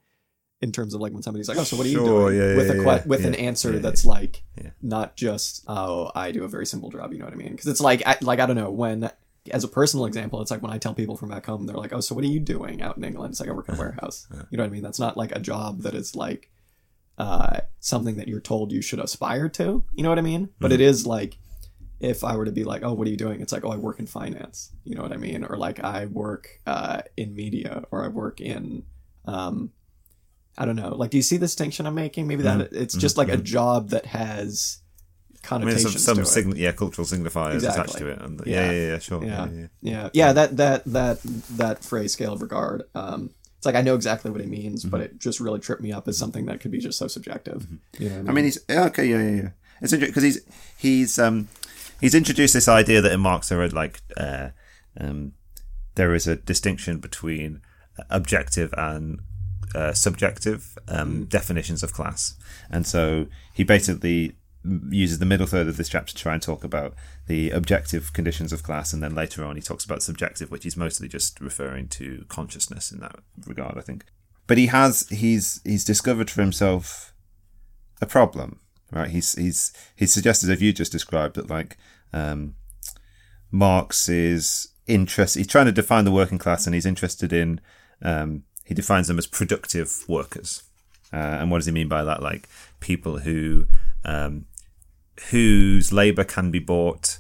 [0.61, 2.41] in terms of like when somebody's like, oh, so what are you Sure, doing?
[2.41, 4.43] yeah, with yeah, a yeah, with an answer that's like
[4.83, 7.13] not just oh, I do a very simple job.
[7.13, 7.53] You know what I mean?
[7.53, 9.11] Because it's like I, like I don't know when.
[9.53, 11.93] As a personal example, it's like when I tell people from back home, they're like,
[11.93, 13.79] "Oh, so what are you doing out in England?" It's like I work in a
[13.79, 14.27] warehouse.
[14.51, 14.83] You know what I mean?
[14.83, 16.51] That's not like a job that is like
[17.17, 19.85] uh, something that you're told you should aspire to.
[19.95, 20.49] You know what I mean?
[20.59, 21.39] But it is like
[22.01, 23.41] if I were to be like, oh, what are you doing?
[23.41, 24.71] It's like, oh, I work in finance.
[24.85, 25.45] You know what I mean?
[25.45, 28.85] Or like I work uh, in media, or I work in,
[29.25, 29.73] um,
[30.59, 30.95] I don't know.
[30.95, 32.27] Like, do you see the distinction I'm making?
[32.27, 34.79] Maybe that it's just like a job that has
[35.51, 36.27] I mean, connotations some, some to it.
[36.27, 38.21] sign- yeah, cultural signifiers attached to it.
[38.21, 38.55] And, Yeah.
[38.67, 38.73] yeah.
[38.73, 39.25] yeah, yeah, sure.
[39.25, 39.47] yeah.
[39.47, 39.67] Yeah, yeah.
[39.83, 40.33] yeah, yeah.
[40.33, 41.19] That that that
[41.57, 42.83] that phrase scale of regard.
[42.95, 45.15] Um, it's like I know exactly what it means, but Mm-hmm.
[45.15, 47.67] it just really tripped me up as something that could be just so subjective.
[47.99, 49.49] You know what I mean, he's okay, yeah, yeah, yeah.
[49.83, 50.41] It's interesting because he's
[50.79, 51.49] he's um
[52.01, 54.51] he's introduced this idea that in Marx there are like uh,
[54.99, 55.33] um
[55.95, 57.61] there is a distinction between
[58.11, 59.21] objective and
[59.75, 62.37] uh, subjective um, definitions of class,
[62.71, 64.37] and so he basically
[64.91, 66.95] uses the middle third of this chapter to try and talk about
[67.27, 70.77] the objective conditions of class, and then later on he talks about subjective, which he's
[70.77, 73.17] mostly just referring to consciousness in that
[73.47, 74.05] regard, I think.
[74.47, 77.15] But he has he's he's discovered for himself
[78.01, 78.61] a problem,
[78.91, 79.11] right?
[79.11, 81.77] He's he's he's suggested, as you just described, that like
[82.13, 82.55] um,
[83.51, 85.37] Marx is interest.
[85.37, 87.61] He's trying to define the working class, and he's interested in.
[88.03, 90.65] Um, he defines them as productive workers,
[91.13, 92.23] uh, and what does he mean by that?
[92.23, 92.49] Like
[92.81, 93.67] people who
[94.05, 94.47] um,
[95.31, 97.19] whose labor can be bought,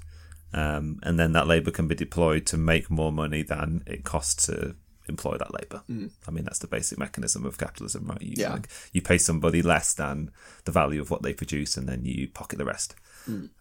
[0.52, 4.46] um, and then that labor can be deployed to make more money than it costs
[4.46, 4.76] to
[5.08, 5.82] employ that labor.
[6.26, 8.20] I mean, that's the basic mechanism of capitalism, right?
[8.22, 8.52] You, Yeah.
[8.54, 10.30] like, you pay somebody less than
[10.64, 12.94] the value of what they produce, and then you pocket the rest,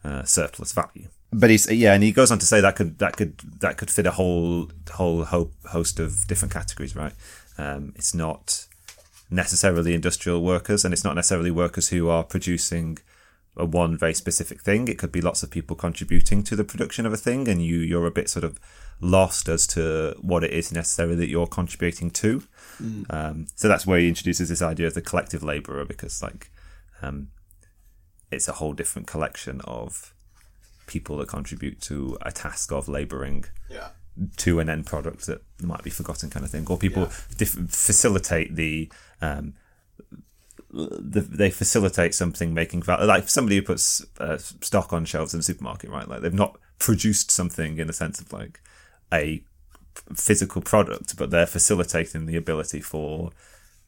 [0.03, 1.07] uh, surplus value.
[1.33, 3.91] But he's yeah, and he goes on to say that could that could that could
[3.91, 7.13] fit a whole whole ho- host of different categories, right?
[7.57, 8.67] Um, it's not
[9.29, 12.99] necessarily industrial workers, and it's not necessarily workers who are producing
[13.57, 14.87] a one very specific thing.
[14.87, 17.77] It could be lots of people contributing to the production of a thing, and you
[17.79, 18.59] you're a bit sort of
[19.01, 22.43] lost as to what it is necessarily that you're contributing to.
[23.09, 26.49] Um, so that's where he introduces this idea of the collective labourer, because like
[27.01, 27.29] um,
[28.31, 30.13] it's a whole different collection of
[30.87, 33.89] people that contribute to a task of labouring Yeah.
[34.37, 38.55] to an end product that might be forgotten, kind of thing, or people dif- facilitate
[38.55, 38.91] the.
[39.21, 39.53] Um,
[40.71, 45.39] the, they facilitate something making value, like somebody who puts uh, stock on shelves in
[45.39, 46.07] a supermarket, right?
[46.07, 48.59] Like they've not produced something in the sense of like
[49.13, 49.43] a
[50.13, 53.31] physical product, but they're facilitating the ability for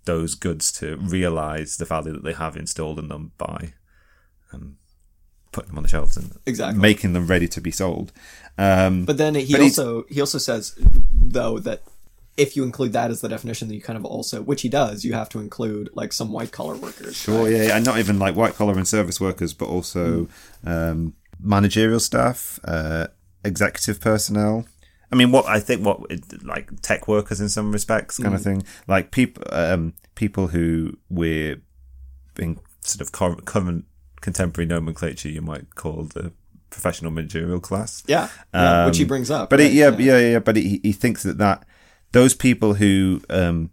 [0.05, 3.74] those goods to realize the value that they have installed in them by
[4.53, 4.78] um,
[5.51, 6.80] putting them on the shelves and Exactly.
[6.80, 8.13] making them ready to be sold.
[8.57, 10.76] Um, But then he But also he also says
[11.11, 11.84] though that
[12.38, 15.03] if you include that as the definition, then you kind of also, which he does,
[15.03, 17.15] you have to include like some white collar workers.
[17.15, 17.51] Sure, right?
[17.51, 20.28] yeah, yeah, and not even like white collar and service workers, but also
[20.63, 23.07] um, managerial staff, uh,
[23.43, 24.65] executive personnel.
[25.12, 26.01] I mean, what I think, what
[26.43, 31.62] like tech workers in some respects, kind of thing, like people, um, people who we're
[32.38, 33.86] in sort of cur- current
[34.22, 36.34] contemporary nomenclature, you might call the
[36.70, 38.03] professional managerial class.
[38.08, 39.43] Yeah, yeah, which he brings up.
[39.43, 39.72] Um, But right?
[39.72, 41.66] it, yeah, yeah, yeah, But he he thinks that that
[42.12, 43.70] those people who um,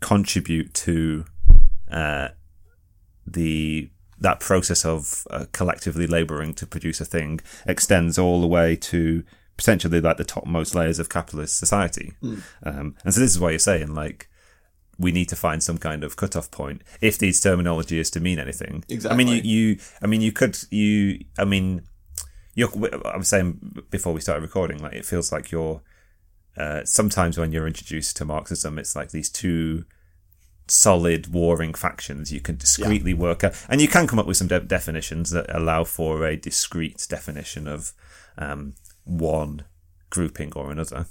[0.00, 1.24] contribute to
[1.90, 2.28] uh,
[3.26, 3.90] the
[4.20, 9.24] that process of uh, collectively laboring to produce a thing extends all the way to
[9.56, 12.12] potentially like the topmost layers of capitalist society.
[12.64, 14.28] Um, and so this is why you're saying like
[14.98, 18.38] we need to find some kind of cutoff point if these terminology is to mean
[18.38, 18.84] anything.
[18.88, 19.14] Exactly.
[19.14, 21.24] I mean, you, you I mean, you could you.
[21.38, 21.82] I mean,
[22.54, 22.70] you're,
[23.06, 25.82] I was saying before we started recording, like it feels like you're.
[26.54, 29.84] Uh, sometimes when you're introduced to Marxism, it's like these two
[30.68, 34.48] solid warring factions you can discretely work out, and you can come up with some
[34.48, 37.94] de- definitions that allow for a discrete definition of
[38.36, 38.74] um,
[39.04, 39.64] one
[40.10, 41.06] grouping or another.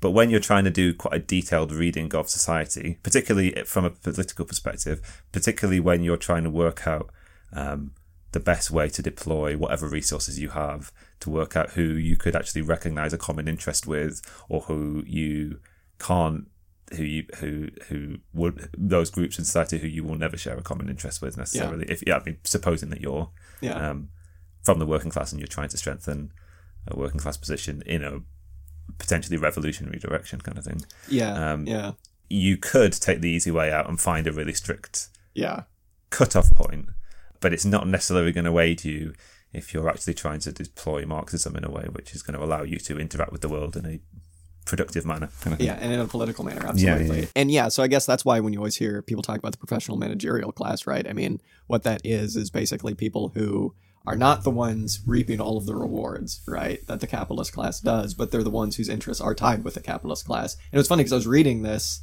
[0.00, 3.90] But when you're trying to do quite a detailed reading of society, particularly from a
[3.90, 7.10] political perspective, particularly when you're trying to work out
[7.52, 7.92] um,
[8.32, 12.34] the best way to deploy whatever resources you have to work out who you could
[12.34, 15.60] actually recognize a common interest with or who you
[15.98, 16.48] can't
[16.96, 20.62] who you who who would those groups in society who you will never share a
[20.62, 24.08] common interest with necessarily if yeah I mean supposing that you're yeah, um,
[24.62, 26.32] from the working class and you're trying to strengthen
[26.88, 28.20] a working class position in a
[28.98, 31.92] potentially revolutionary direction kind of thing yeah, um, yeah,
[32.28, 35.62] you could take the easy way out and find a really strict yeah,
[36.10, 36.86] cutoff point,
[37.40, 39.14] but it's not necessarily going to aid you
[39.52, 42.62] if you're actually trying to deploy Marxism in a way which is going to allow
[42.62, 44.00] you to interact with the world in a
[44.64, 45.28] productive manner.
[45.42, 47.20] Kind of yeah, and in a political manner, absolutely.
[47.20, 47.26] yeah.
[47.36, 49.58] And yeah, so I guess that's why when you always hear people talk about the
[49.58, 51.06] professional managerial class, right?
[51.06, 53.74] I mean, what that is is basically people who
[54.06, 58.14] are not the ones reaping all of the rewards, right, that the capitalist class does,
[58.14, 60.54] but they're the ones whose interests are tied with the capitalist class.
[60.54, 62.00] And it was funny because I was reading this,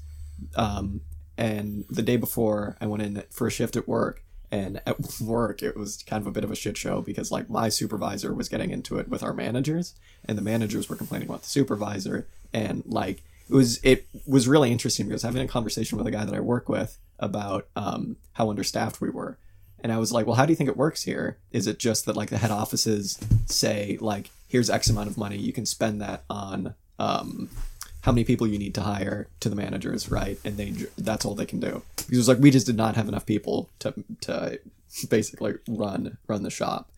[0.55, 1.01] um,
[1.37, 5.61] and the day before I went in for a shift at work, and at work
[5.61, 8.49] it was kind of a bit of a shit show because like my supervisor was
[8.49, 9.93] getting into it with our managers,
[10.25, 14.71] and the managers were complaining about the supervisor, and like it was it was really
[14.71, 18.49] interesting because having a conversation with a guy that I work with about um, how
[18.49, 19.37] understaffed we were,
[19.83, 21.37] And I was like, well, how do you think it works here?
[21.51, 25.37] Is it just that like the head offices say like, here's X amount of money,
[25.37, 27.49] you can spend that on um,
[28.01, 30.37] how many people you need to hire to the managers, right?
[30.43, 32.95] And they that's all they can do because it was like we just did not
[32.95, 34.59] have enough people to to
[35.09, 36.91] basically run run the shop.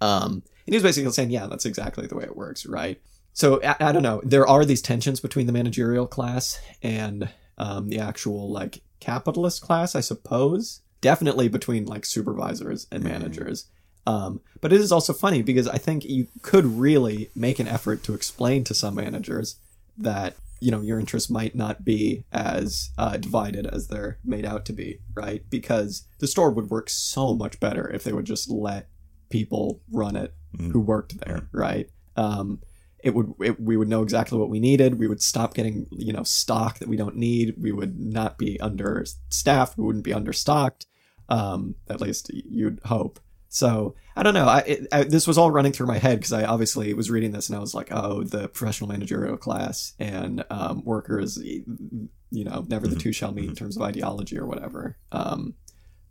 [0.00, 3.00] Um, and he was basically saying, yeah, that's exactly the way it works, right?
[3.32, 4.20] So I, I don't know.
[4.24, 7.28] There are these tensions between the managerial class and
[7.58, 10.80] um, the actual like capitalist class, I suppose.
[11.02, 13.66] Definitely between like supervisors and managers.
[14.06, 18.02] Um, but it is also funny because I think you could really make an effort
[18.04, 19.56] to explain to some managers
[19.98, 24.64] that you know your interests might not be as uh, divided as they're made out
[24.66, 25.42] to be, right?
[25.50, 28.88] Because the store would work so much better if they would just let
[29.28, 30.34] people run it
[30.72, 31.88] who worked there, right?
[32.16, 32.60] Um,
[33.02, 34.98] it would it, we would know exactly what we needed.
[34.98, 37.54] We would stop getting you know stock that we don't need.
[37.58, 39.76] We would not be understaffed.
[39.76, 40.86] We wouldn't be understocked.
[41.32, 43.18] Um, at least you'd hope.
[43.48, 44.46] So I don't know.
[44.46, 47.32] I, it, I this was all running through my head because I obviously was reading
[47.32, 52.64] this and I was like, oh, the professional managerial class and um, workers, you know,
[52.68, 54.96] never the two shall meet in terms of ideology or whatever.
[55.10, 55.54] Um,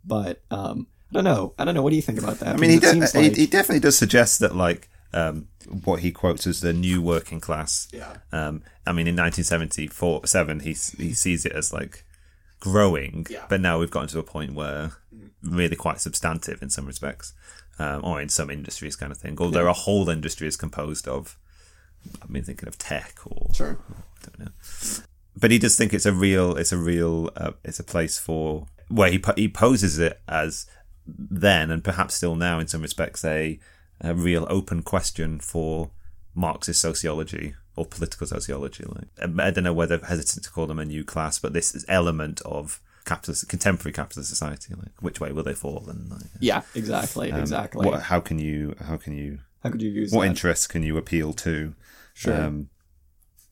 [0.04, 1.54] but um, I don't know.
[1.58, 1.82] I don't know.
[1.82, 2.54] What do you think about that?
[2.54, 3.14] I mean, he, de- like...
[3.14, 5.48] he, he definitely does suggest that, like, um,
[5.84, 7.88] what he quotes as the new working class.
[7.92, 8.16] Yeah.
[8.32, 12.04] Um, I mean, in 1974, seven, he he sees it as like
[12.62, 13.44] growing, Yeah.
[13.48, 14.92] but now we've gotten to a point where
[15.42, 17.32] really quite substantive in some respects,
[17.80, 19.36] um, or in some industries, kind of thing.
[19.40, 21.36] Although a whole industry is composed of,
[22.22, 23.78] I mean, thinking of tech or sure.
[23.90, 24.52] I don't know.
[25.36, 28.66] But he does think it's a real, it's a real, uh, it's a place for
[28.88, 30.66] where he he poses it as
[31.06, 33.58] then and perhaps still now in some respects a,
[34.00, 35.90] a real open question for
[36.34, 38.84] Marxist sociology or political sociology.
[38.84, 41.74] Like um, I don't know whether hesitant to call them a new class, but this
[41.74, 44.74] is element of capitalist contemporary capitalist society.
[44.74, 46.62] Like which way will they fall and like, Yeah.
[46.74, 47.30] Exactly.
[47.30, 47.86] exactly.
[47.86, 50.28] what, how can you how can you How could you use what that?
[50.28, 51.74] interests can you appeal to?
[52.14, 52.40] Sure.
[52.42, 52.68] Um,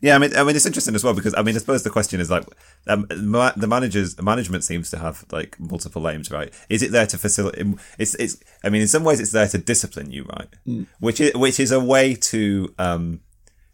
[0.02, 1.90] yeah, I mean, I mean, it's interesting as well because I mean, I suppose the
[1.90, 2.44] question is like,
[2.86, 6.54] um, ma- the managers, management seems to have like multiple aims, right?
[6.70, 7.66] Is it there to facilitate?
[7.98, 8.38] It's, it's.
[8.64, 10.48] I mean, in some ways, it's there to discipline you, right?
[10.64, 10.84] Hmm.
[11.00, 13.20] Which is, which is a way to, um,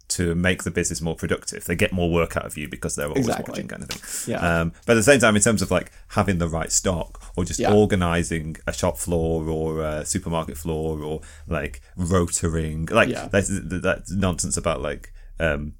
[0.09, 1.65] to make the business more productive.
[1.65, 3.51] They get more work out of you because they're always Exactly.
[3.53, 4.33] watching, kind of thing.
[4.33, 4.61] Yeah.
[4.61, 7.45] Um, but at the same time, in terms of like having the right stock or
[7.45, 7.73] just Yeah.
[7.73, 13.29] organizing a shop floor or a supermarket floor or like rotoring, like Yeah.
[13.29, 15.75] that's that's nonsense about like um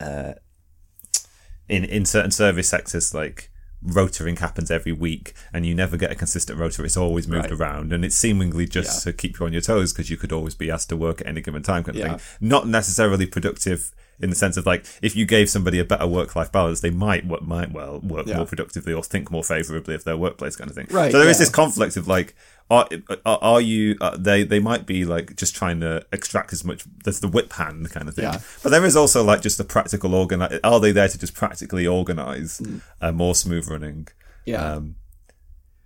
[0.00, 0.32] uh
[1.68, 3.50] in in certain service sectors like
[3.86, 7.52] rotoring happens every week and you never get a consistent rotor it's always moved Right.
[7.60, 9.12] around and it's seemingly just Yeah.
[9.12, 11.26] to keep you on your toes because you could always be asked to work at
[11.28, 12.16] any given time kind of Yeah.
[12.16, 16.06] thing not necessarily productive in the sense of like if you gave somebody a better
[16.06, 18.38] work-life balance they might what might well work Yeah.
[18.38, 21.28] more productively or think more favorably of their workplace kind of thing Right, so there
[21.28, 22.34] is this conflict of like
[22.70, 22.88] are,
[23.24, 27.20] are, you uh, they they might be like just trying to extract as much there's
[27.20, 28.40] the whip hand kind of thing Yeah.
[28.62, 31.86] but there is also like just the practical organize are they there to just practically
[31.86, 32.78] organize Hmm.
[33.00, 34.08] a more smooth running
[34.44, 34.72] Yeah.
[34.74, 34.96] um,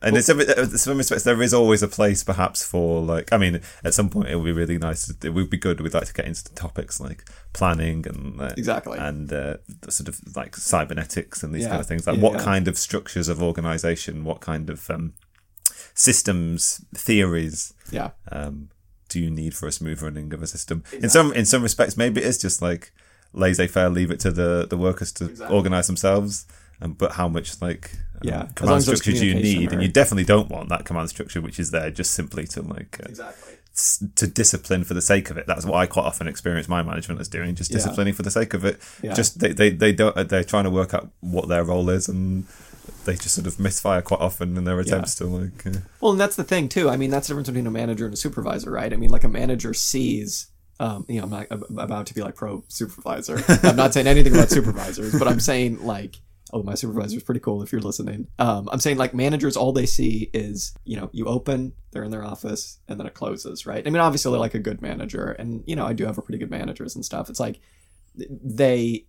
[0.03, 3.35] and in some, in some respects, there is always a place, perhaps, for like.
[3.35, 5.07] I mean, at some point, it would be really nice.
[5.07, 5.79] To, it would be good.
[5.79, 8.97] We'd like to get into the topics like planning and uh, Exactly.
[8.99, 9.59] and uh,
[9.91, 11.69] sort of like cybernetics and these Yeah.
[11.73, 12.07] kind of things.
[12.07, 12.45] Like, Yeah, what yeah.
[12.45, 15.13] kind of structures of organization, what kind of um,
[16.01, 18.11] systems, theories, yeah.
[18.33, 18.71] um,
[19.11, 20.83] do you need for a smooth running of a system?
[21.05, 22.93] In some in some respects, maybe it's just like
[23.33, 25.57] laissez faire, leave it to the the workers to Exactly.
[25.57, 26.47] organize themselves.
[26.83, 29.73] Um, but how much like um, Yeah, long command structure do you need?
[29.73, 32.99] And you definitely don't want that command structure, which is there just simply to like
[33.05, 33.55] uh, Exactly.
[34.17, 35.47] to discipline for the sake of it.
[35.47, 37.77] That's what I quite often experience my management as doing, just Yeah.
[37.79, 38.81] disciplining for the sake of it.
[39.03, 39.13] Yeah.
[39.21, 42.47] Just they, they they don't they're trying to work out what their role is and.
[43.05, 45.67] They just sort of misfire quite often in their attempts to like.
[45.67, 46.89] Uh, Well, and that's the thing too.
[46.89, 48.93] I mean, that's the difference between a manager and a supervisor, right?
[48.93, 50.49] I mean, like a manager sees.
[50.79, 53.43] Um, you know, I'm not ab- about to be like pro supervisor.
[53.63, 56.17] I'm not saying anything about supervisors, but I'm saying like,
[56.55, 58.27] oh, my supervisor's pretty cool if you're listening.
[58.39, 62.11] Um, I'm saying like managers, all they see is you know, you open, they're in
[62.11, 63.87] their office, and then it closes, right?
[63.87, 66.23] I mean, obviously they're like a good manager, and you know, I do have a
[66.23, 67.29] pretty good managers and stuff.
[67.29, 67.61] It's like
[68.17, 69.07] they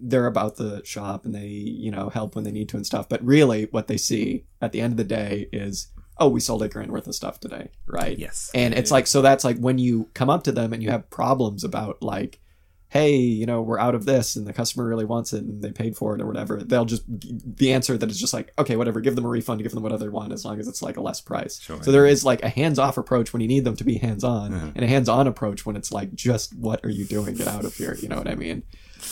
[0.00, 3.08] they're about the shop and they you know help when they need to and stuff.
[3.08, 5.88] But really what they see at the end of the day is
[6.18, 8.18] oh we sold a grand worth of stuff today right?
[8.18, 8.50] Yes.
[8.54, 11.10] and it's like so that's like when you come up to them and you have
[11.10, 12.40] problems about like
[12.88, 15.72] hey you know we're out of this and the customer really wants it and they
[15.72, 19.00] paid for it or whatever they'll just the answer that is just like okay whatever
[19.00, 21.00] give them a refund give them whatever they want as long as it's like a
[21.00, 21.60] less price.
[21.60, 24.54] Sure, so there is like a hands-off approach when you need them to be hands-on
[24.54, 24.70] Uh-huh.
[24.76, 27.34] and a hands-on approach when it's like just what are you doing?
[27.34, 27.96] Get out of here.
[28.00, 28.62] You know what i mean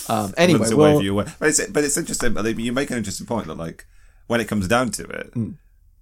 [0.08, 1.26] um anyway well, away.
[1.38, 2.32] But it's but it's interesting.
[2.34, 3.86] But you make an interesting point that like
[4.26, 5.54] when it comes down to it, Mm.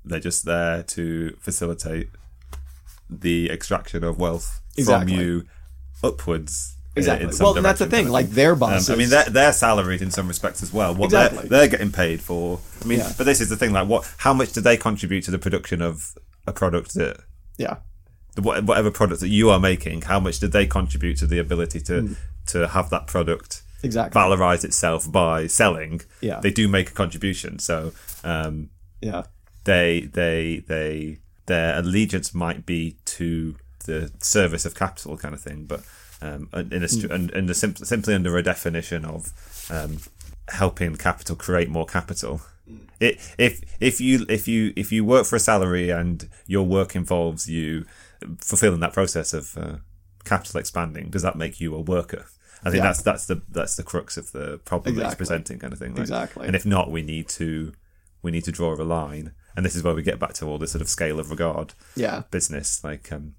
[0.05, 2.09] they're just there to facilitate
[3.09, 5.13] the extraction of wealth Exactly.
[5.15, 5.45] from you
[6.03, 6.77] upwards.
[6.97, 7.31] Exactly.
[7.41, 8.09] Well, that's the thing.
[8.09, 8.91] Like their Um, bosses.
[8.91, 10.95] I mean, they're, they're salaried in some respects as well.
[10.95, 11.49] What Exactly.
[11.49, 12.61] they're, they're getting paid for.
[12.83, 13.13] I mean, Yeah.
[13.17, 13.73] but this is the thing.
[13.73, 14.13] Like, what?
[14.19, 16.15] How much do they contribute to the production of
[16.47, 17.21] a product that
[17.59, 17.77] yeah.
[18.35, 20.03] the- whatever product that you are making?
[20.03, 22.13] How much did they contribute to the ability to Hmm.
[22.47, 24.21] to have that product Exactly.
[24.21, 26.01] valorize itself by selling?
[26.21, 26.41] Yeah.
[26.41, 27.59] they do make a contribution.
[27.59, 27.93] So
[28.25, 28.71] um,
[29.01, 29.23] Yeah.
[29.65, 33.57] they they they their allegiance might be to
[33.87, 35.83] the service of capital kind of thing, but
[36.23, 39.33] um, in a str- in, simp- simply under a definition of
[39.71, 39.99] um,
[40.49, 42.43] helping capital create more capital.
[43.01, 46.95] It, if if you if you if you work for a salary and your work
[46.95, 47.87] involves you
[48.39, 49.77] fulfilling that process of uh,
[50.25, 52.27] capital expanding, does that make you a worker?
[52.63, 52.89] I think Yeah.
[52.89, 55.93] that's that's the that's the crux of the problem that he's presenting, kind of thing.
[55.93, 56.47] like- Exactly.
[56.47, 57.73] And if not, we need to
[58.23, 60.59] we need to draw a line, and this is where we get back to all
[60.59, 62.25] this sort of scale of regard Yeah.
[62.31, 62.85] business.
[62.85, 63.35] Like, um,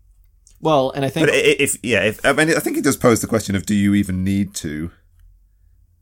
[0.59, 2.83] Well, and I think but i- i- if yeah, if I mean, I think it
[2.83, 4.91] does pose the question of do you even need to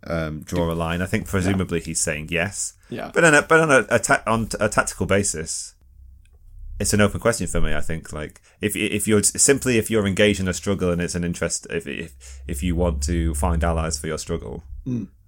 [0.08, 1.02] um, draw a line?
[1.02, 3.12] I think presumably he's saying yes, yeah.
[3.14, 5.74] but on a, but on a, a ta- on a tactical basis.
[6.80, 7.74] It's an open question for me.
[7.74, 11.16] I think, like, if if you're simply if you're engaged in a struggle and it's
[11.16, 14.64] an interest, if if if you want to find allies for your struggle,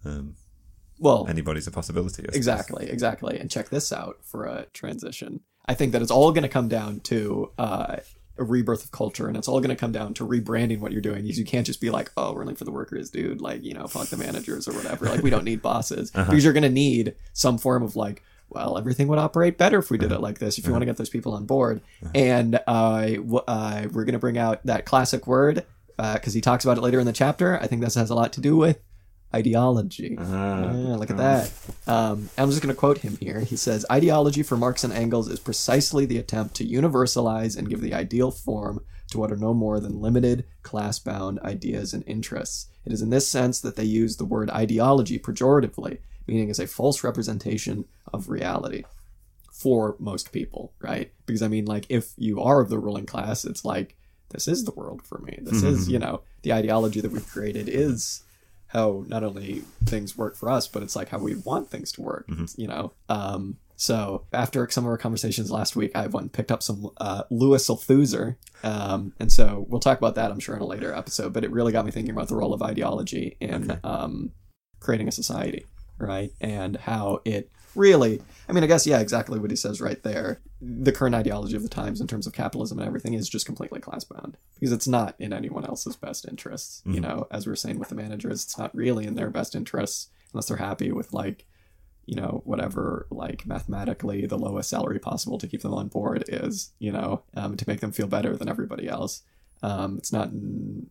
[0.06, 0.36] um,
[1.00, 2.26] Well, anybody's a possibility.
[2.32, 3.38] Exactly, exactly.
[3.40, 5.42] And check this out for a transition.
[5.66, 7.98] I think that it's all going to come down to uh,
[8.38, 11.02] a rebirth of culture, and it's all going to come down to rebranding what you're
[11.02, 11.24] doing.
[11.24, 13.74] Because you can't just be like, "Oh, we're only for the workers, dude." Like, you
[13.74, 15.06] know, fuck the managers or whatever.
[15.06, 18.78] Like, we don't need bosses because you're going to need some form of like, well,
[18.78, 20.58] everything would operate better if we did it like this.
[20.58, 21.82] If you want to get those people on board,
[22.14, 25.66] and uh, w- uh, we're going to bring out that classic word
[25.98, 27.58] because he talks about it later in the chapter.
[27.60, 28.80] I think this has a lot to do with
[29.34, 30.18] ideology.
[30.20, 30.72] Ah.
[30.74, 31.52] Yeah, look at that.
[31.88, 33.40] Um, I'm just going to quote him here.
[33.42, 37.82] He says, Ideology for Marx and Engels is precisely the attempt to universalize and give
[37.82, 42.68] the ideal form to what are no more than limited, class bound ideas and interests.
[42.86, 46.00] It is in this sense that they use the word ideology pejoratively,
[46.32, 48.84] meaning is a false representation of reality
[49.52, 51.12] for most people, right?
[51.26, 53.96] Because I mean, like, if you are of the ruling class, it's like,
[54.30, 55.40] this is the world for me.
[55.42, 58.24] This is, you know, the ideology that we've created is
[58.68, 62.02] how not only things work for us, but it's like how we want things to
[62.02, 62.26] work,
[62.58, 62.94] you know?
[63.10, 66.92] Um, so after some of our conversations last week, I went and picked up some
[66.98, 68.38] uh, Louis Althusser.
[68.64, 71.34] Um, and so we'll talk about that, I'm sure, in a later episode.
[71.34, 74.32] But it really got me thinking about the role of ideology in um,
[74.80, 75.66] creating a society,
[76.02, 76.32] right?
[76.42, 80.42] And how it really, I mean, I guess, yeah, exactly what he says right there.
[80.62, 83.80] The current ideology of the times in terms of capitalism and everything is just completely
[83.80, 86.82] class bound because it's not in anyone else's best interests.
[86.86, 90.10] You know, as we're saying with the managers, it's not really in their best interests
[90.34, 91.46] unless they're happy with like,
[92.06, 96.74] you know, whatever like mathematically the lowest salary possible to keep them on board is,
[96.80, 99.24] you know, um, to make them feel better than everybody else.
[99.64, 100.30] Um, it's not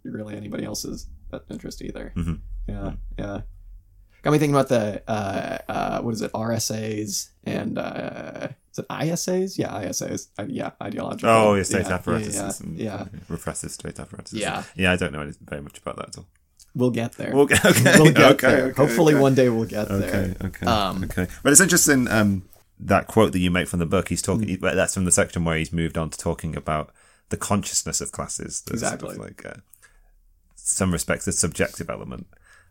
[0.05, 2.13] really anybody else's best interest either.
[2.17, 2.41] Mhm.
[2.69, 3.41] Yeah, yeah.
[4.23, 8.89] Got me thinking about the uh, uh, what is it, RSAs and uh, is it
[8.89, 9.59] ISAs?
[9.59, 10.29] Yeah, ISAs.
[10.39, 11.31] Uh, yeah, ideological.
[11.31, 14.39] Oh, yeah, state yeah, apparatuses Yeah, and yeah, repressive state apparatuses.
[14.41, 14.63] Yeah.
[14.77, 14.93] yeah.
[14.93, 16.27] I don't know very much about that at all.
[16.75, 17.35] we'll get there.
[17.35, 18.65] We'll get, okay, We'll get okay, there.
[18.67, 19.23] okay, Hopefully, okay.
[19.23, 20.37] one day we'll get Okay, there.
[20.45, 21.27] okay, Um, okay.
[21.43, 22.49] But it's interesting um,
[22.79, 24.09] that quote that you make from the book.
[24.11, 24.49] He's talking.
[24.49, 24.61] Mm.
[24.75, 26.93] That's from the section where he's moved on to talking about
[27.31, 28.61] the consciousness of classes.
[28.63, 29.17] The sort of Exactly.
[29.17, 29.61] like uh,
[30.57, 32.27] some respects the subjective element.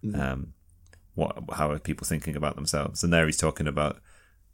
[0.05, 0.19] Mm.
[0.19, 0.53] Um,
[1.19, 1.37] what?
[1.53, 3.03] How are people thinking about themselves?
[3.03, 4.01] And there he's talking about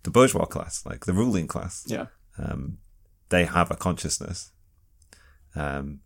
[0.04, 1.84] the bourgeois class, like the ruling class.
[1.88, 2.08] Yeah,
[2.38, 2.80] Um,
[3.30, 4.52] they have a consciousness.
[5.56, 6.02] Um,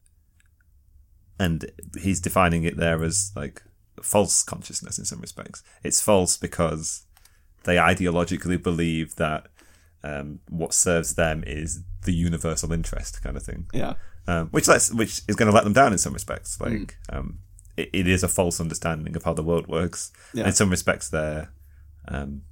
[1.40, 3.64] and he's defining it there as like
[4.02, 5.64] false consciousness in some respects.
[5.84, 7.06] It's false because
[7.64, 9.48] they ideologically believe that
[10.04, 13.96] um, what serves them is the universal interest kind of thing, yeah,
[14.28, 16.60] um, which lets, which is going to let them down in some respects.
[16.62, 17.40] Like um,
[17.80, 20.12] it, it is a false understanding of how the world works.
[20.34, 20.48] Yeah.
[20.48, 21.50] In some respects, they're
[22.08, 22.44] um,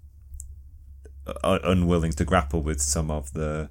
[1.43, 3.69] unwilling to grapple with some of the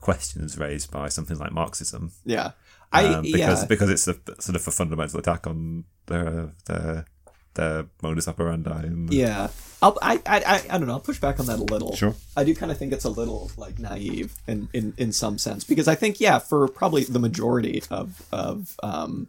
[0.00, 2.52] questions raised by something like Marxism, yeah.
[2.92, 3.66] I um, because yeah.
[3.66, 7.06] because it's a sort of a fundamental attack on their their
[7.54, 8.82] their modus operandi.
[8.82, 9.48] And, Yeah,
[9.80, 10.94] I'll, I, I, I, I don't know.
[10.94, 11.94] I'll push back on that a little.
[11.96, 12.14] Sure.
[12.36, 15.64] I do kind of think it's a little like naive in, in, in some sense
[15.64, 19.28] because I think yeah, for probably the majority of of um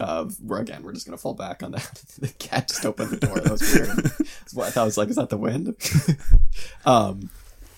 [0.00, 2.02] of we're again we're just gonna fall back on that.
[2.18, 3.40] the cat just opened the door.
[3.40, 3.88] That was weird.
[3.88, 5.76] That's what I thought I was like, is that the wind?
[6.84, 7.30] um,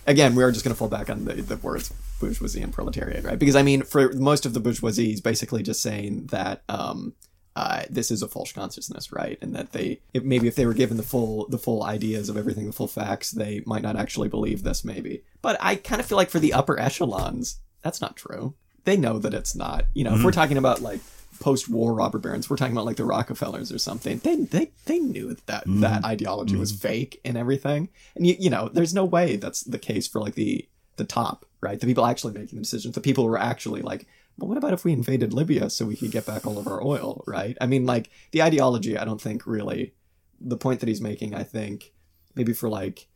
[0.07, 3.39] again, we are just gonna fall back on the the words bourgeoisie and proletariat, right?
[3.39, 7.15] Because I mean, for most of the bourgeoisie, he's basically just saying that um
[7.55, 9.39] uh, this is a false consciousness, right?
[9.43, 12.37] And that they if, maybe if they were given the full the full ideas of
[12.37, 15.23] everything, the full facts, they might not actually believe this, maybe.
[15.43, 18.55] But I kind of feel like for the upper echelons, that's not true.
[18.85, 19.85] They know that it's not.
[19.93, 21.01] You know, if we're talking about like
[21.43, 24.19] post-war robber barons, we're talking about like the Rockefellers or something.
[24.19, 25.81] They they they knew that mm-hmm.
[25.81, 26.89] that ideology was mm-hmm.
[26.89, 27.89] fake and everything.
[28.15, 31.45] And you you know, there's no way that's the case for like the the top,
[31.61, 31.81] right?
[31.81, 34.07] The people actually making the decisions, the people who are actually like,
[34.39, 36.83] well, what about if we invaded Libya so we could get back all of our
[36.83, 37.57] oil, right?
[37.61, 39.95] I mean, like the ideology, I don't think really
[40.41, 41.93] the point that he's making, I think
[42.35, 43.09] maybe for like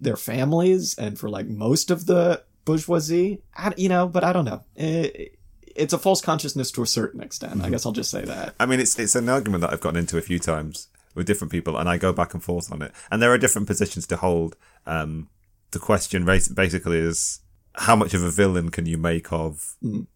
[0.00, 4.44] their families and for like most of the bourgeoisie, I, you know, but I don't
[4.44, 4.62] know.
[4.74, 5.35] It,
[5.76, 7.62] it's a false consciousness to a certain extent.
[7.62, 8.54] I guess I'll just say that.
[8.58, 11.50] I mean, it's it's an argument that I've gotten into a few times with different
[11.52, 12.92] people, and I go back and forth on it.
[13.10, 14.56] And there are different positions to hold.
[14.86, 15.28] Um,
[15.70, 17.40] the question basically is
[17.74, 20.06] how much of a villain can you make of Mm.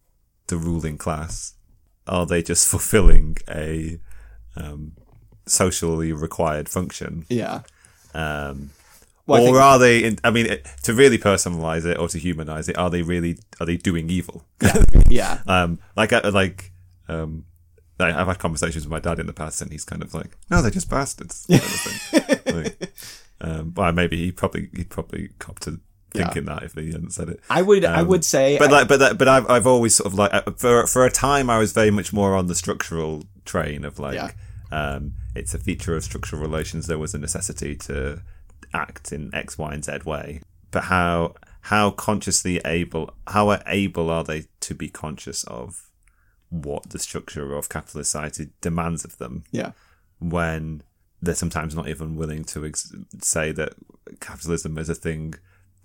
[0.47, 1.53] the ruling class?
[2.07, 3.99] Are they just fulfilling a
[4.55, 4.93] um,
[5.45, 7.25] socially required function?
[7.29, 7.61] Yeah.
[8.13, 8.71] Um,
[9.27, 10.03] Well, or think- are they?
[10.03, 10.47] In, I mean,
[10.83, 13.37] to really personalize it or to humanize it, are they really?
[13.59, 14.43] Are they doing evil?
[15.07, 15.39] Yeah.
[15.47, 16.71] Um, like, I, like,
[17.07, 17.45] um,
[17.99, 20.61] I've had conversations with my dad in the past, and he's kind of like, "No,
[20.61, 22.63] they're just bastards." kind of thing.
[22.63, 22.93] Like,
[23.41, 25.79] um, well, maybe he probably he'd probably cop to
[26.13, 27.39] thinking that if he hadn't said it.
[27.49, 29.95] I would I would say Um, But I- like, but that, but I've I've always
[29.95, 32.55] sort of like uh, for for a time I was very much more on the
[32.55, 34.31] structural train of like, Yeah.
[34.71, 36.87] um, it's a feature of structural relations.
[36.87, 38.21] There was a necessity to
[38.73, 40.41] act in X, Y, and Z way.
[40.71, 45.87] But how how consciously able how able are they to be conscious of
[46.49, 49.71] what the structure of capitalist society demands of them yeah.
[50.19, 50.83] when
[51.21, 53.73] they're sometimes not even willing to ex- say that
[54.19, 55.33] capitalism is a thing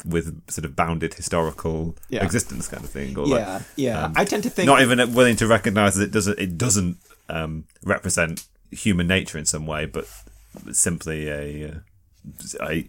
[0.05, 2.25] with sort of bounded historical Yeah.
[2.25, 3.35] existence kind of thing or Yeah.
[3.55, 4.13] like Yeah.
[4.17, 6.97] I tend to think not even willing to recognize that it doesn't it doesn't
[7.29, 10.07] um, represent human nature in some way but
[10.73, 11.75] simply a, uh,
[12.61, 12.87] a,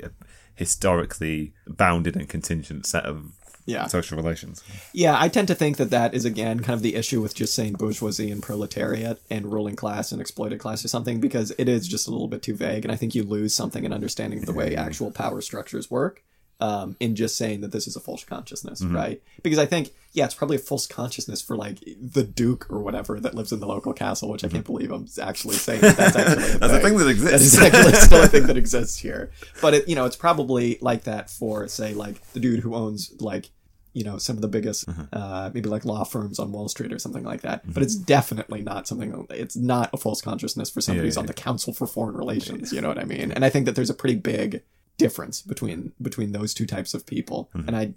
[0.56, 3.32] historically bounded and contingent set of
[3.66, 3.88] Yeah.
[3.88, 4.64] social relations
[4.94, 7.54] Yeah, I tend to think that that is again kind of the issue with just
[7.54, 11.88] saying bourgeoisie and proletariat and ruling class and exploited class or something because it is
[11.88, 14.54] just a little bit too vague, and I think you lose something in understanding the
[14.54, 16.24] way actual power structures work.
[16.60, 19.22] Um, in just saying that this is a false consciousness, right?
[19.44, 23.20] Because I think, yeah, it's probably a false consciousness for like the duke or whatever
[23.20, 26.16] that lives in the local castle, which I can't believe I'm actually saying that that's
[26.16, 27.54] actually a That's a thing that That exists.
[27.54, 29.30] is actually still a thing that exists here.
[29.62, 33.14] But it, you know, it's probably like that for say like the dude who owns
[33.20, 33.52] like
[33.94, 35.04] you know some of the biggest Mm-hmm.
[35.14, 37.72] uh, maybe like law firms on Wall Street or something like that.
[37.72, 39.28] But it's definitely not something.
[39.30, 41.28] It's not a false consciousness for somebody Yeah, who's on yeah.
[41.28, 42.74] the Council for Foreign Relations.
[42.74, 43.32] You know what I mean?
[43.32, 44.64] And I think that there's a pretty big
[44.98, 47.50] difference between between those two types of people.
[47.54, 47.94] And I,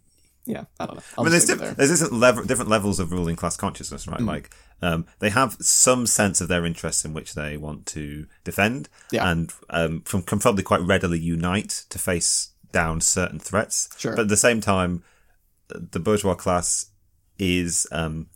[0.46, 1.02] yeah, I don't know.
[1.18, 1.20] I'll Mm-hmm.
[1.20, 1.86] I mean, there's, just leave it diff- there.
[1.86, 4.12] there's different, level, different levels of ruling class consciousness, Mm.
[4.12, 4.20] right?
[4.22, 4.50] Like,
[4.82, 9.30] um, they have some sense of their interests in which they want to defend, Yeah.
[9.30, 13.88] and um, from, can probably quite readily unite to face down certain threats.
[13.98, 14.12] Sure.
[14.16, 15.02] But at the same time,
[15.68, 16.86] the bourgeois class
[17.38, 18.28] is um,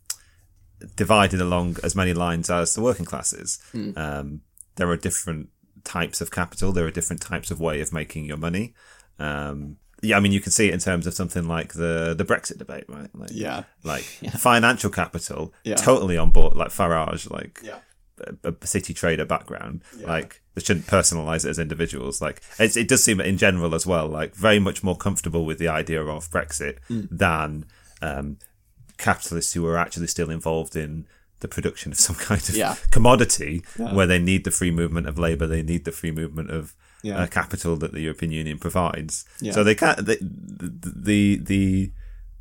[0.97, 3.59] divided along as many lines as the working classes.
[3.73, 3.91] Hmm.
[3.97, 4.41] Um,
[4.77, 5.49] there are different
[5.85, 6.72] types of capital.
[6.72, 8.74] There are different types of way of making your money.
[9.18, 12.24] Um, yeah, I mean, you can see it in terms of something like the the
[12.24, 13.09] Brexit debate, right?
[13.14, 13.64] Like, Yeah.
[13.85, 14.03] like
[14.39, 15.76] financial capital, Yeah.
[15.76, 16.55] totally on board.
[16.57, 17.78] Like Farage, like Yeah.
[18.45, 19.82] a, a city trader background.
[20.01, 22.20] Like they shouldn't personalize it as individuals.
[22.20, 25.59] Like it's, it does seem in general as well, like very much more comfortable with
[25.59, 27.09] the idea of Brexit Mm.
[27.11, 27.64] than
[28.03, 28.37] um,
[28.99, 31.07] capitalists who are actually still involved in
[31.45, 32.75] the production of some kind of Yeah.
[32.91, 33.63] commodity
[33.97, 37.19] where they need the free movement of labor, they need the free movement of Yeah.
[37.23, 39.25] uh, capital that the European Union provides.
[39.41, 39.53] Yeah.
[39.53, 39.99] So they can't.
[40.09, 41.91] They, the the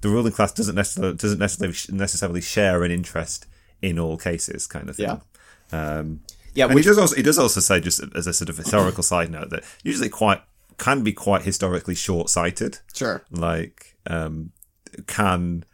[0.02, 1.76] the ruling class doesn't necessarily doesn't necessarily
[2.06, 3.46] necessarily share an interest
[3.82, 5.20] in all cases, kind of thing.
[5.74, 5.80] Yeah.
[6.00, 6.22] Um,
[6.56, 9.04] Yeah, which- he does also he does also say just as a sort of historical
[9.04, 10.42] side note that usually quite
[10.78, 12.74] can be quite historically short sighted.
[12.94, 13.18] Sure.
[13.32, 14.52] Like um,
[15.08, 15.66] can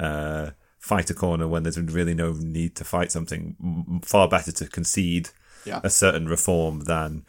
[0.00, 0.50] uh,
[0.82, 4.00] fight a corner when there's really no need to fight something.
[4.04, 5.30] Far better to concede
[5.64, 5.80] Yeah.
[5.84, 7.24] a certain reform than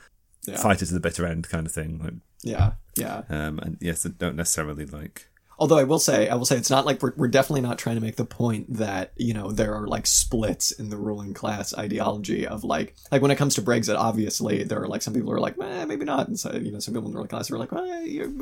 [0.46, 0.58] Yeah.
[0.58, 2.00] fight it to the bitter end, kind of thing.
[2.04, 2.72] Like, Yeah.
[2.98, 3.22] Yeah.
[3.30, 5.30] um, and yes, don't necessarily like.
[5.64, 7.96] Although I will say, I will say, it's not like we're, we're definitely not trying
[7.96, 11.74] to make the point that you know there are like splits in the ruling class
[11.74, 15.30] ideology of like like when it comes to Brexit, obviously there are like some people
[15.30, 17.30] who are like, eh, maybe not, and so you know some people in the ruling
[17.30, 17.88] class are like, well,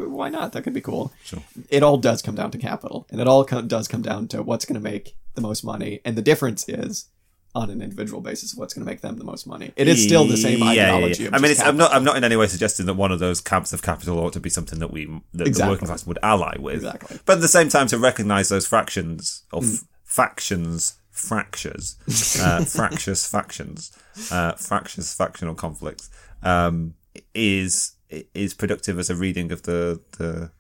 [0.10, 0.54] why not?
[0.54, 1.14] That could be cool.
[1.24, 1.44] Sure.
[1.70, 4.42] It all does come down to capital, and it all co- does come down to
[4.42, 7.08] what's going to make the most money, and the difference is
[7.54, 9.74] on an individual basis what's going to make them the most money.
[9.76, 11.24] It is still the same Yeah, yeah, ideology.
[11.24, 11.30] yeah.
[11.34, 11.94] I mean, it's, I'm not.
[11.94, 14.40] I'm not in any way suggesting that one of those camps of capital ought to
[14.40, 16.76] be something that we that the working class would ally with.
[16.76, 17.20] Exactly.
[17.26, 21.98] But at the same time, to recognise those fractions or f- factions fractures,
[22.42, 23.92] uh, fractious factions,
[24.32, 26.10] uh, fractious factional conflicts,
[26.44, 26.94] um,
[27.36, 27.94] is
[28.34, 30.52] is productive as a reading of the the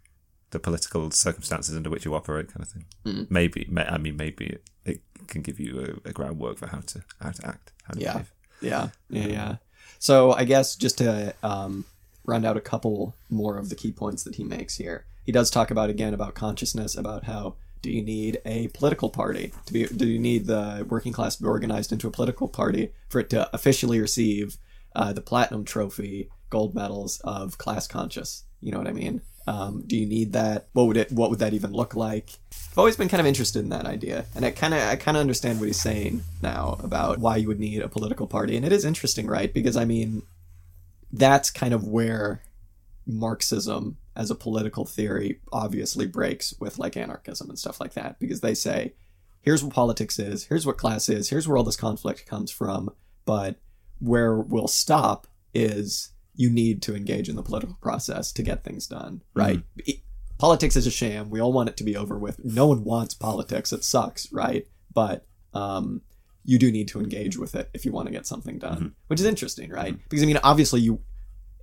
[0.51, 2.85] the political circumstances under which you operate, kind of thing.
[3.05, 3.23] Hmm.
[3.29, 6.79] Maybe, may, I mean, maybe it, it can give you a, a groundwork for how
[6.79, 8.11] to how to act, how to Yeah.
[8.13, 8.31] behave.
[8.61, 9.55] Yeah, yeah, yeah.
[9.99, 11.85] So I guess just to um,
[12.25, 15.49] round out a couple more of the key points that he makes here, he does
[15.49, 19.85] talk about again about consciousness, about how do you need a political party to be?
[19.87, 23.29] Do you need the working class to be organized into a political party for it
[23.31, 24.57] to officially receive
[24.95, 28.43] uh, the platinum trophy, gold medals of class conscious?
[28.59, 29.21] You know what I mean?
[29.47, 30.67] Um, do you need that?
[30.73, 31.11] What would it?
[31.11, 32.29] What would that even look like?
[32.71, 35.17] I've always been kind of interested in that idea, and I kind of I kind
[35.17, 38.65] of understand what he's saying now about why you would need a political party, and
[38.65, 39.53] it is interesting, right?
[39.53, 40.23] Because I mean,
[41.11, 42.43] that's kind of where
[43.05, 48.41] Marxism as a political theory obviously breaks with like anarchism and stuff like that, because
[48.41, 48.93] they say,
[49.41, 52.93] here's what politics is, here's what class is, here's where all this conflict comes from,
[53.25, 53.55] but
[53.99, 56.11] where we'll stop is
[56.41, 59.39] you need to engage in the political process to get things done, mm-hmm.
[59.39, 59.63] right?
[59.77, 60.01] It-
[60.37, 61.29] politics is a sham.
[61.29, 62.43] We all want it to be over with.
[62.43, 63.71] No one wants politics.
[63.71, 64.65] It sucks, right?
[64.91, 65.23] But
[65.53, 66.01] um,
[66.43, 68.87] you do need to engage with it if you want to get something done, mm-hmm.
[69.05, 69.93] which is interesting, right?
[69.93, 70.03] Mm-hmm.
[70.09, 70.99] Because I mean, obviously, you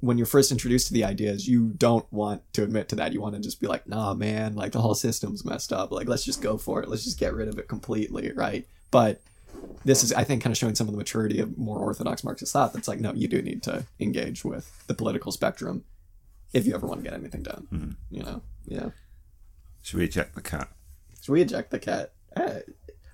[0.01, 3.13] when you're first introduced to the ideas, you don't want to admit to that.
[3.13, 5.91] You want to just be like, nah, man, like the whole system's messed up.
[5.91, 6.89] Like, let's just go for it.
[6.89, 8.65] Let's just get rid of it completely, right?
[8.93, 9.21] But
[9.85, 12.53] this is, I think, kind of showing some of the maturity of more orthodox Marxist
[12.53, 12.73] thought.
[12.73, 15.85] That's like, no, you do need to engage with the political spectrum
[16.53, 17.97] if you ever want to get anything done.
[18.11, 18.91] You know, yeah.
[19.83, 20.69] Should we eject the cat?
[21.23, 22.13] Should we eject the cat?
[22.37, 22.61] Eh,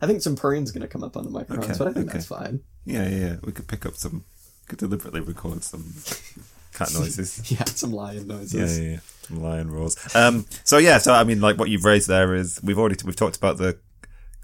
[0.01, 2.07] I think some purring's going to come up on the microphones, Okay, but I think
[2.07, 2.13] okay.
[2.15, 2.61] that's fine.
[2.85, 3.37] Yeah, yeah, yeah.
[3.43, 4.25] We could pick up some,
[4.69, 5.95] could deliberately record some
[6.75, 7.51] cat noises.
[7.51, 8.79] Yeah, some lion Yeah, noises.
[8.79, 8.99] yeah, yeah.
[9.23, 9.97] Some lion roars.
[10.15, 13.17] Um, so yeah, so I mean, like what you've raised there is we've already we've
[13.17, 13.79] talked about the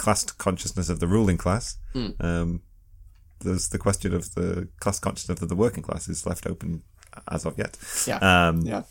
[0.01, 1.77] class consciousness of the ruling class.
[1.95, 2.63] Um,
[3.41, 6.83] there's the question of the class consciousness of the working class is left open
[7.31, 7.77] as of yet.
[8.07, 8.19] Yeah.
[8.49, 8.83] Um, yeah.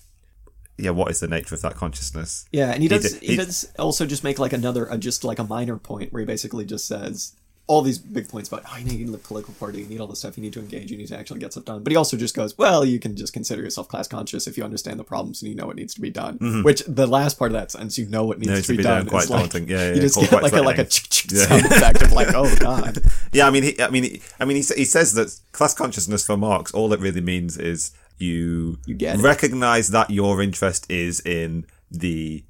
[0.78, 0.92] yeah.
[0.92, 2.48] What is the nature of that consciousness?
[2.52, 3.04] Yeah, and he does.
[3.14, 6.12] did- he, he- does also just make like another, uh, just like a minor point
[6.14, 7.34] where he basically just says
[7.70, 10.18] all these big points about, oh, you need a political party, you need all this
[10.18, 11.84] stuff, you need to engage, you need to actually get stuff done.
[11.84, 14.64] But he also just goes, well, you can just consider yourself class conscious if you
[14.64, 16.64] understand the problems and you know what needs to be done.
[16.64, 19.06] Which the last part of that sentence, you know what needs, Needs to be, done,
[19.06, 19.70] quite is like, daunting.
[19.70, 22.54] Yeah, yeah, you just get like a like a ch- sound effect of like, oh
[22.60, 23.04] god.
[23.34, 26.26] Yeah, I mean, he, I mean, he, I mean, he, he says that class consciousness
[26.26, 29.22] for Marx, all it really means is you, You get it.
[29.22, 32.44] recognize that your interest is in the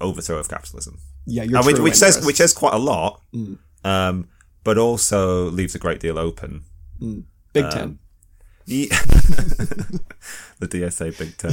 [0.00, 3.22] overthrow of capitalism, Yeah, your which, which says which says quite a lot,
[3.84, 4.28] um,
[4.64, 6.64] but also leaves a great deal open.
[7.52, 7.98] Big um, Ten.
[8.66, 8.86] Ye-
[10.60, 11.52] the DSA Big Ten,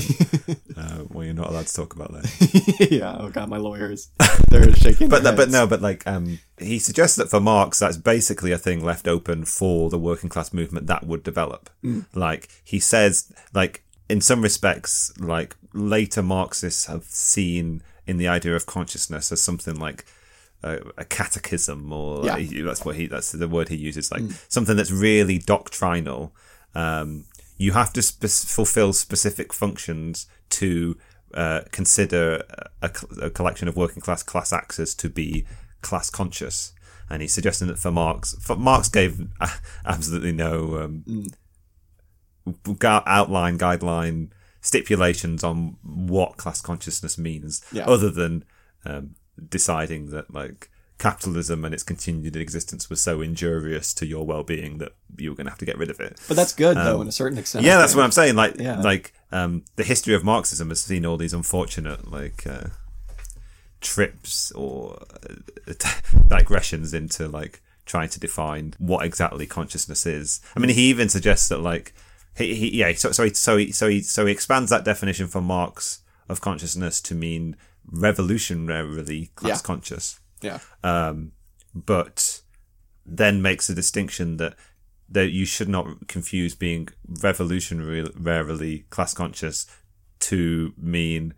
[0.77, 2.87] uh, well, you're not allowed to talk about that.
[2.91, 3.15] yeah.
[3.19, 4.09] Oh god, my lawyers.
[4.49, 5.09] They're shaking.
[5.09, 8.83] but but no, but like um, he suggests that for Marx, that's basically a thing
[8.83, 11.69] left open for the working class movement that would develop.
[12.13, 18.55] Like he says, like in some respects, like later Marxists have seen in the idea
[18.55, 20.05] of consciousness as something like
[20.63, 22.33] a, a catechism, or Yeah.
[22.35, 26.33] like, that's what he that's the word he uses, like something that's really doctrinal.
[26.75, 27.25] Um,
[27.57, 30.97] you have to spe- fulfill specific functions to
[31.33, 32.43] uh, consider
[32.81, 32.91] a,
[33.21, 35.45] a collection of working class class actors to be
[35.81, 36.73] class conscious.
[37.09, 39.27] And he's suggesting that for Marx, for Marx gave
[39.85, 41.27] absolutely no um,
[42.63, 44.29] gu- outline, guideline,
[44.61, 47.85] stipulations on what class consciousness means, Yeah.
[47.85, 48.43] other than
[48.85, 49.15] um,
[49.49, 54.93] deciding that like capitalism and its continued existence was so injurious to your well-being that
[55.17, 56.19] you were going to have to get rid of it.
[56.27, 57.63] But that's good though, in a certain extent.
[57.63, 58.35] um, Yeah, that's what I'm saying.
[58.35, 58.81] Like, Yeah.
[58.81, 62.69] like um, the history of Marxism has seen all these unfortunate like uh,
[63.81, 64.97] trips or
[65.67, 65.73] uh,
[66.27, 70.41] digressions into like trying to define what exactly consciousness is.
[70.55, 71.93] I mean, he even suggests that like
[72.37, 75.27] he, he yeah, so so he, so he so he so he expands that definition
[75.27, 77.55] for Marx of consciousness to mean
[77.91, 80.59] revolutionarily class conscious Yeah.
[80.83, 81.31] um,
[81.73, 82.41] but
[83.05, 84.55] then makes a distinction that
[85.09, 86.89] that you should not confuse being
[87.23, 89.65] revolutionary, class conscious,
[90.19, 91.33] to mean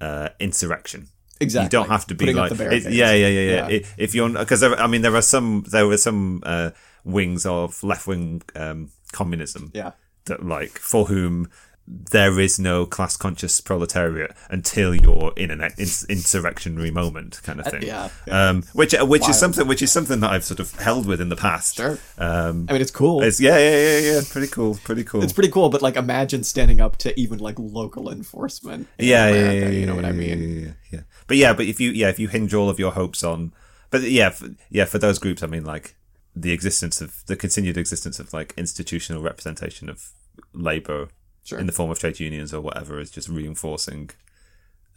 [0.00, 1.08] uh, insurrection.
[1.40, 1.64] Exactly.
[1.64, 3.68] You don't have to be Putting like, it- yeah, yeah, yeah, yeah.
[3.68, 3.86] Yeah.
[3.96, 6.70] If you're because I mean there are some there were some uh,
[7.04, 9.92] wings of left wing um, communism Yeah.
[10.26, 11.50] that like for whom
[11.90, 17.88] there is no class conscious proletariat until you're in an insurrectionary moment kind of thing.
[17.88, 19.30] Uh, yeah, Um, which which Wild.
[19.30, 21.76] is something which is something that I've sort of held with in the past.
[21.76, 21.98] Sure.
[22.18, 23.22] Um, I mean, it's cool.
[23.22, 25.22] it's yeah yeah yeah yeah pretty cool pretty cool.
[25.22, 28.86] it's pretty cool, but like imagine standing up to even like local enforcement.
[28.98, 30.40] in yeah, yeah, America, yeah, you know what I mean?
[30.40, 31.00] yeah, yeah, yeah.
[31.26, 33.52] But yeah, but if you yeah if you hinge all of your hopes on
[33.90, 35.96] but yeah, for, yeah, for those groups, I mean, like
[36.36, 40.10] the existence of the continued existence of like institutional representation of
[40.52, 41.08] labor
[41.48, 41.58] Sure.
[41.58, 44.10] in the form of trade unions or whatever is just reinforcing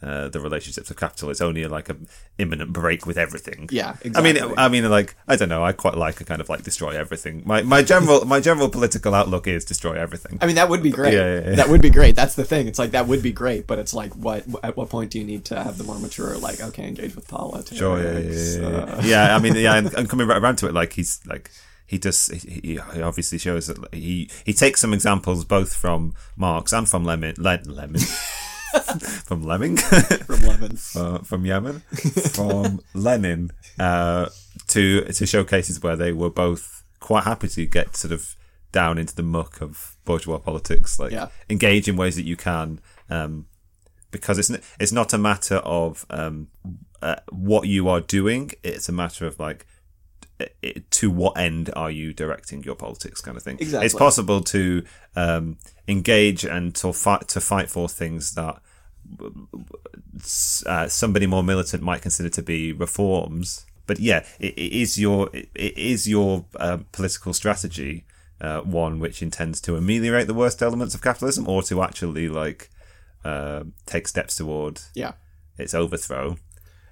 [0.02, 1.30] uh, the relationships of capital.
[1.30, 1.96] It's only like a
[2.36, 3.68] imminent break with everything.
[3.72, 4.36] Yeah, I mean.
[4.58, 5.64] I mean, like I don't know.
[5.64, 7.42] I quite like a kind of like destroy everything.
[7.46, 10.38] My my general my general political outlook is destroy everything.
[10.42, 11.14] I mean, that would be great.
[11.14, 11.54] Yeah, yeah, yeah.
[11.54, 12.16] That would be great.
[12.16, 12.66] That's the thing.
[12.66, 14.44] It's like that would be great, but it's like, what?
[14.62, 17.28] At what point do you need to have the more mature, like, okay, engage with
[17.28, 17.78] politics?
[17.78, 18.76] Sure, yeah, yeah, yeah, yeah.
[18.76, 21.50] uh, yeah I mean, yeah, and, and coming right around to it, like he's like
[21.86, 22.26] he does.
[22.28, 27.04] He, he obviously shows that he he takes some examples both from Marx and from
[27.04, 28.00] Lemon, Le, Lemon,
[29.24, 30.78] from Lemming, from Lemon.
[30.96, 31.80] uh, from Yemen,
[32.34, 34.28] from Lenin, uh,
[34.68, 38.36] to to show cases where they were both quite happy to get sort of
[38.70, 41.28] down into the muck of bourgeois politics, like Yeah.
[41.50, 42.80] engage in ways that you can,
[43.10, 43.46] um,
[44.10, 46.48] because it's n- it's not a matter of um,
[47.02, 49.66] uh, what you are doing; it's a matter of like
[50.90, 53.86] to what end are you directing your politics kind of thing Exactly.
[53.86, 54.84] it's possible to
[55.16, 55.56] um,
[55.88, 58.60] engage and to fight to fight for things that
[60.66, 65.28] uh, somebody more militant might consider to be reforms but yeah it, it is your
[65.32, 68.04] it, it is your uh, political strategy
[68.40, 72.70] uh, one which intends to ameliorate the worst elements of capitalism or to actually like
[73.24, 75.12] uh, take steps toward Yeah.
[75.56, 76.36] its overthrow.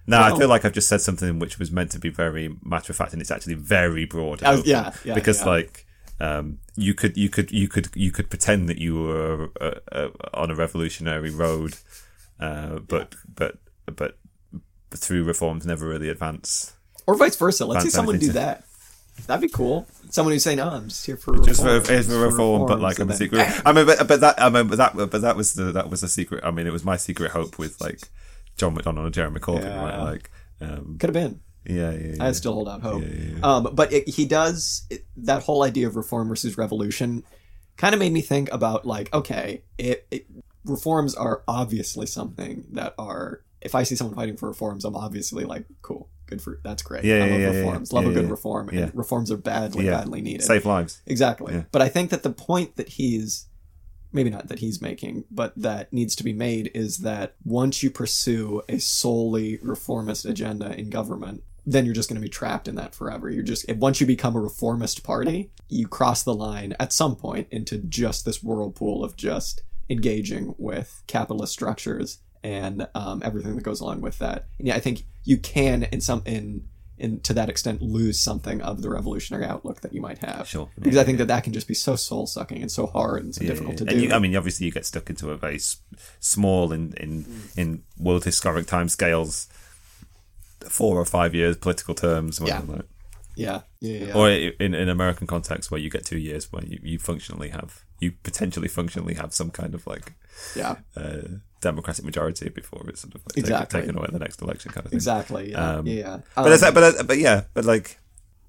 [0.07, 2.92] Now I feel like I've just said something which was meant to be very matter
[2.92, 4.42] of fact, and it's actually very broad.
[4.42, 5.48] was- yeah, yeah, because yeah.
[5.48, 5.86] like
[6.20, 10.09] um, you could you could you could you could pretend that you were uh, uh,
[10.34, 11.74] on a revolutionary road,
[12.38, 14.18] uh, but but but
[14.90, 16.74] through reforms never really advance.
[17.07, 17.64] Or vice versa.
[17.66, 18.34] Let's see someone do anything.
[18.34, 18.64] that.
[19.26, 19.86] That'd be cool.
[20.11, 22.98] Someone who's saying, "No, I'm just here for Just for, reform, for reform, but like
[22.98, 23.46] I'm a secret.
[23.64, 26.03] I mean, but, but that I mean, but that but that was the that was
[26.03, 26.44] a secret.
[26.44, 28.01] I mean, it was my secret hope with like
[28.61, 29.82] John McDonnell and Jeremy Corbyn, Yeah.
[29.84, 29.98] right?
[30.12, 30.30] Like,
[30.61, 31.40] um, Could have been.
[31.66, 32.24] yeah, yeah, yeah.
[32.24, 33.02] I still hold out hope.
[33.02, 33.38] Yeah.
[33.42, 37.24] Um, but it, he does it, that whole idea of reform versus revolution
[37.76, 40.26] kind of made me think about like, okay, it, it
[40.64, 43.42] reforms are obviously something that are.
[43.62, 47.04] If I see someone fighting for reforms, I'm obviously like, cool, good for that's great.
[47.04, 47.90] Yeah, I love yeah, reforms.
[47.92, 47.98] yeah.
[47.98, 48.68] Love a good reform.
[48.70, 50.44] And reforms are badly, badly needed.
[50.44, 51.02] Save lives.
[51.06, 51.64] Exactly.
[51.70, 53.46] But I think that the point that he's
[54.12, 57.90] maybe not that he's making, but that needs to be made is that once you
[57.90, 62.74] pursue a solely reformist agenda in government, then you're just going to be trapped in
[62.74, 63.30] that forever.
[63.30, 67.48] You're just once you become a reformist party, you cross the line at some point
[67.50, 73.80] into just this whirlpool of just engaging with capitalist structures and um, everything that goes
[73.80, 74.46] along with that.
[74.58, 76.66] And yeah, I think you can in some in
[77.01, 80.68] in to that extent lose something of the revolutionary outlook that you might have Sure.
[80.80, 83.34] because I think that that can just be so soul sucking and so hard and
[83.34, 84.03] so difficult to and do.
[84.07, 85.59] You, I mean, obviously, you get stuck into a very
[86.20, 87.12] small in in
[87.57, 89.48] in world historic time scales,
[90.68, 92.40] four or five years political terms.
[92.44, 92.62] Yeah.
[92.66, 92.82] like-
[93.36, 94.14] yeah, yeah, yeah.
[94.14, 97.82] Or in in American context, where you get two years where you, you functionally have
[98.01, 100.14] you potentially functionally have some kind of like
[100.57, 101.18] yeah, uh,
[101.61, 103.80] democratic majority before it's sort of like taken- Exactly.
[103.80, 104.96] taken away at the next election kind of thing.
[104.96, 105.51] exactly.
[105.53, 106.18] Yeah, Um, yeah.
[106.34, 107.98] But Um, is that, but but yeah, but like,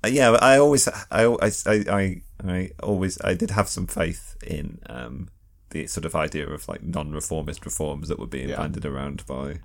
[0.03, 4.79] uh, yeah, I always, I, I, I, I always, I did have some faith in
[4.89, 5.29] um,
[5.71, 8.57] the sort of idea of like non-reformist reforms that were being Yeah.
[8.57, 9.59] banded around by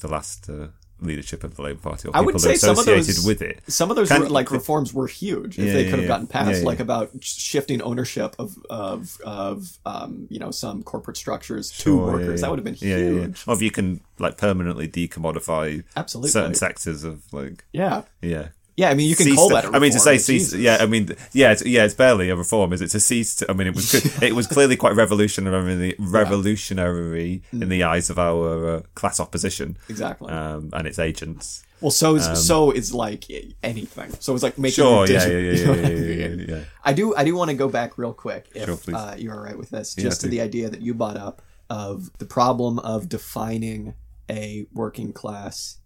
[0.00, 0.68] the last uh,
[1.00, 3.26] leadership of the Labour Party or I people would who say some of associated those-
[3.26, 3.60] with it.
[3.68, 6.06] some of those Can- were, like reforms were huge if Yeah, they could have yeah.
[6.08, 11.16] gotten passed, Yeah, like about shifting ownership of of of um, you know some corporate
[11.16, 12.40] structures to Sure, yeah, workers.
[12.40, 13.44] That would have been huge.
[13.46, 16.30] Or if you can like permanently decommodify Absolutely.
[16.30, 18.48] certain sectors of like, Yeah, yeah.
[18.76, 18.90] Yeah.
[18.90, 19.64] I mean, you can call to- that.
[19.66, 20.50] A I mean, to say cease.
[20.50, 20.60] Jesus.
[20.60, 21.84] Yeah, I mean, yeah, it's, yeah.
[21.84, 22.88] It's barely a reform, is it?
[22.88, 23.36] To cease.
[23.36, 27.62] To, I mean, it was it was clearly quite revolutionary, revolutionary Mm.
[27.62, 30.30] in the eyes of our uh, class opposition exactly.
[30.32, 31.64] um, and its agents.
[31.80, 33.24] well, so is so is like
[33.62, 34.10] anything.
[34.20, 34.84] So it's like making.
[34.84, 35.04] Um, Sure.
[35.04, 35.26] a Yeah.
[35.26, 35.38] Yeah.
[35.38, 35.52] Yeah.
[35.52, 35.72] Yeah.
[35.72, 36.28] I Yeah.
[36.28, 36.64] yeah, yeah.
[36.84, 37.14] I do.
[37.16, 39.70] I do want to go back real quick, if Sure, uh, you're all right with
[39.70, 43.94] this, Yeah, just to the idea that you brought up of the problem of defining
[44.30, 45.78] a working class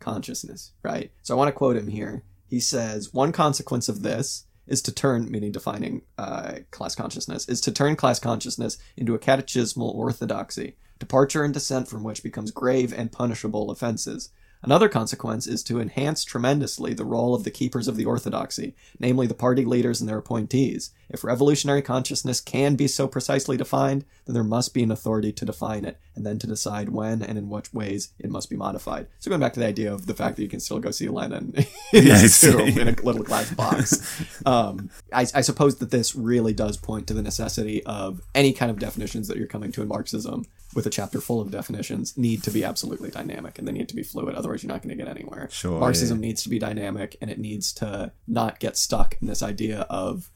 [0.00, 1.10] consciousness, right?
[1.22, 2.22] So I want to quote him here.
[2.48, 7.60] He says, "One consequence of this is to turn, meaning defining uh, class consciousness, is
[7.62, 12.92] to turn class consciousness into a catechismal orthodoxy, departure and dissent from which becomes grave
[12.92, 14.30] and punishable offenses."
[14.62, 19.26] Another consequence is to enhance tremendously the role of the keepers of the orthodoxy, namely
[19.26, 20.90] the party leaders and their appointees.
[21.08, 25.44] If revolutionary consciousness can be so precisely defined, then there must be an authority to
[25.46, 29.06] define it, and then to decide when and in what ways it must be modified.
[29.20, 31.08] So going back to the idea of the fact that you can still go see
[31.08, 31.54] Lenin
[31.92, 34.22] in, Yeah, his it's- tomb in a little glass box.
[34.44, 38.70] Um, I, I suppose that this really does point to the necessity of any kind
[38.70, 40.44] of definitions that you're coming to in Marxism
[40.74, 43.96] with a chapter full of definitions need to be absolutely dynamic and they need to
[43.96, 47.16] be fluid otherwise you're not going to get anywhere Sure, marxism needs to be dynamic
[47.20, 50.30] and it needs to not get stuck in this idea of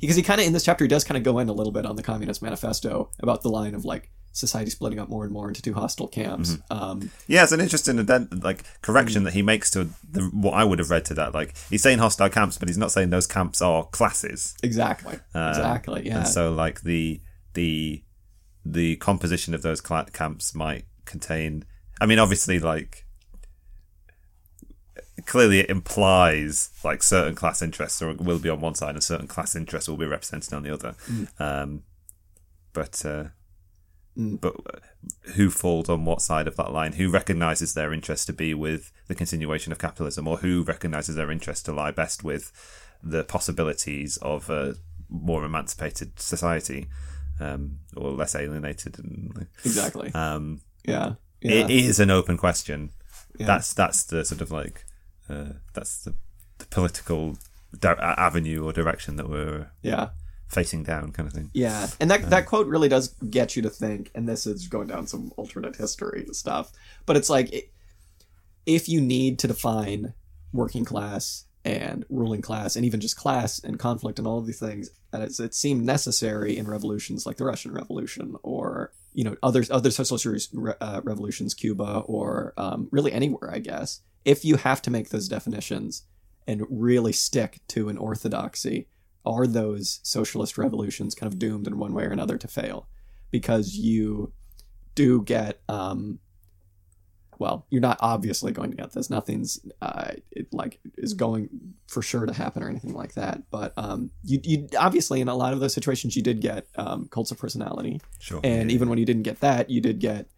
[0.00, 1.72] because he kind of in this chapter he does kind of go in a little
[1.72, 5.32] bit on the communist manifesto about the line of like society splitting up more and
[5.32, 6.72] more into two hostile camps Mm-hmm.
[6.90, 8.04] um, Yeah, it's an interesting
[8.40, 11.34] like correction that he makes to the, what I would have read to that.
[11.34, 14.54] Like he's saying hostile camps, but he's not saying those camps are classes.
[14.62, 17.20] exactly exactly yeah And so, like the
[17.54, 18.04] the
[18.64, 21.64] the composition of those camps might contain.
[22.00, 23.04] I mean, obviously, like
[25.26, 29.26] clearly it implies like certain class interests or will be on one side and certain
[29.26, 30.94] class interests will be represented on the other.
[31.38, 31.82] Um,
[32.72, 33.24] but uh,
[34.16, 34.56] but
[35.34, 36.94] who falls on what side of that line?
[36.94, 41.30] Who recognizes their interest to be with the continuation of capitalism, or who recognizes their
[41.30, 42.50] interest to lie best with
[43.02, 44.74] the possibilities of a
[45.08, 46.88] more emancipated society,
[47.40, 48.98] um, or less alienated?
[48.98, 52.90] And exactly um, yeah yeah it is an open question.
[53.38, 53.46] Yeah.
[53.46, 54.84] That's that's the sort of like
[55.28, 56.14] uh, that's the,
[56.58, 57.36] the political
[57.78, 60.10] di- avenue or direction that we're yeah
[60.48, 61.50] facing down, kind of thing.
[61.52, 64.10] Yeah, and that that quote really does get you to think.
[64.14, 66.72] And this is going down some alternate history stuff,
[67.06, 67.70] but it's like it,
[68.66, 70.14] if you need to define
[70.52, 74.60] working class and ruling class, and even just class and conflict and all of these
[74.60, 79.64] things, and it seemed necessary in revolutions like the Russian Revolution or you know other
[79.70, 84.00] other socialist uh, revolutions, Cuba, or um, really anywhere, I guess.
[84.24, 86.04] If you have to make those definitions
[86.46, 88.88] and really stick to an orthodoxy
[89.24, 92.88] are those socialist revolutions kind of doomed in one way or another to fail
[93.30, 94.32] because you
[94.94, 96.18] do get um
[97.38, 101.48] well you're not obviously going to get this nothing's uh it like is going
[101.86, 105.34] for sure to happen or anything like that but um you you obviously in a
[105.34, 108.40] lot of those situations you did get um cults of personality Sure.
[108.44, 110.28] and even when you didn't get that you did get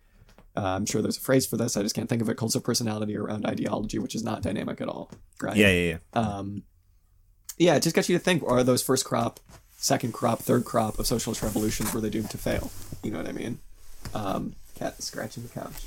[0.56, 1.76] uh, I'm sure there's a phrase for this.
[1.76, 2.36] I just can't think of it.
[2.36, 5.08] Cults of personality around ideology, which is not dynamic at all,
[5.40, 5.56] right?
[5.56, 6.20] yeah, yeah, yeah.
[6.20, 6.64] um,
[7.56, 9.38] yeah, it just gets you to think: Are those first crop,
[9.76, 12.72] second crop, third crop of socialist revolutions were they doomed to fail?
[13.04, 13.60] You know what I mean?
[14.12, 15.84] Um, cat scratching the couch.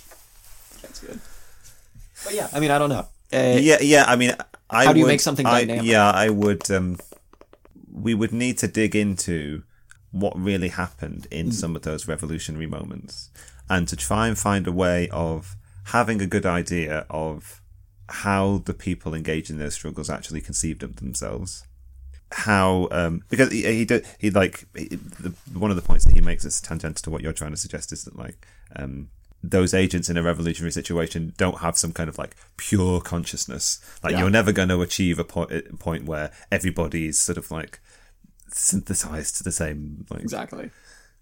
[0.94, 1.20] That's good.
[2.26, 3.08] But yeah, I mean, I don't know.
[3.34, 4.06] Uh, yeah, yeah.
[4.08, 4.36] I mean,
[4.70, 5.86] I How do you would- make something I- dynamic?
[5.90, 6.70] yeah, I would.
[6.72, 6.98] Um,
[7.92, 9.64] we would need to dig into
[10.12, 11.54] what really happened in Mm.
[11.54, 13.30] some of those revolutionary moments,
[13.70, 17.62] and to try and find a way of having a good idea of
[18.10, 21.64] how the people engaged in those struggles actually conceived of themselves.
[22.32, 24.88] How, um, because he he, did, he like he,
[25.20, 27.58] the, one of the points that he makes is tangential to what you're trying to
[27.58, 29.10] suggest is that like um,
[29.46, 33.80] those agents in a revolutionary situation don't have some kind of like pure consciousness.
[34.02, 34.22] Like Yeah.
[34.22, 37.80] you're never going to achieve a point, a point where everybody's sort of like
[38.50, 40.70] synthesized to the same like exactly.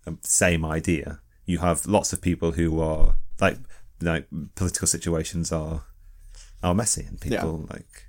[0.06, 1.20] um, same idea.
[1.46, 3.58] You have lots of people who are like
[4.02, 5.84] like political situations are
[6.64, 8.08] are messy and people like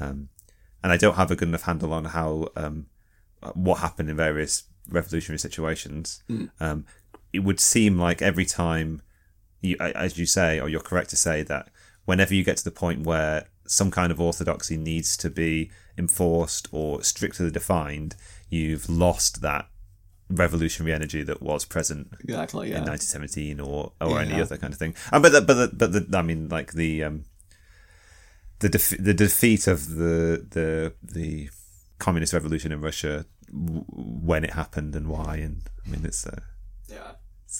[0.00, 0.28] um
[0.82, 2.86] and I don't have a good enough handle on how um
[3.54, 6.22] what happened in various revolutionary situations.
[6.60, 6.86] Um
[7.32, 9.02] it would seem like every time
[9.60, 11.68] you as you say or you're correct to say that
[12.04, 16.66] whenever you get to the point where some kind of orthodoxy needs to be enforced
[16.72, 18.16] or strictly defined,
[18.48, 19.66] you've lost that
[20.28, 22.68] revolutionary energy that was present Exactly.
[22.68, 24.94] in 1917 or or any other kind of thing.
[25.12, 27.24] And but the, but the, but the, I mean like the um
[28.60, 31.50] the def- the defeat of the the the
[31.98, 36.30] communist revolution in Russia w- when it happened and why and I mean it's uh,
[36.36, 36.44] Yeah.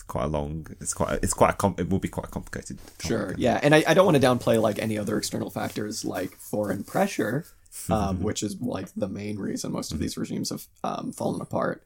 [0.01, 2.31] It's quite a long it's quite it's quite a com- it will be quite a
[2.31, 2.79] complicated.
[3.01, 3.35] Sure.
[3.37, 6.85] Yeah, and I, I don't want to downplay like any other external factors like foreign
[6.85, 7.45] pressure,
[7.91, 11.85] um, which is like the main reason most of these regimes have um, fallen apart.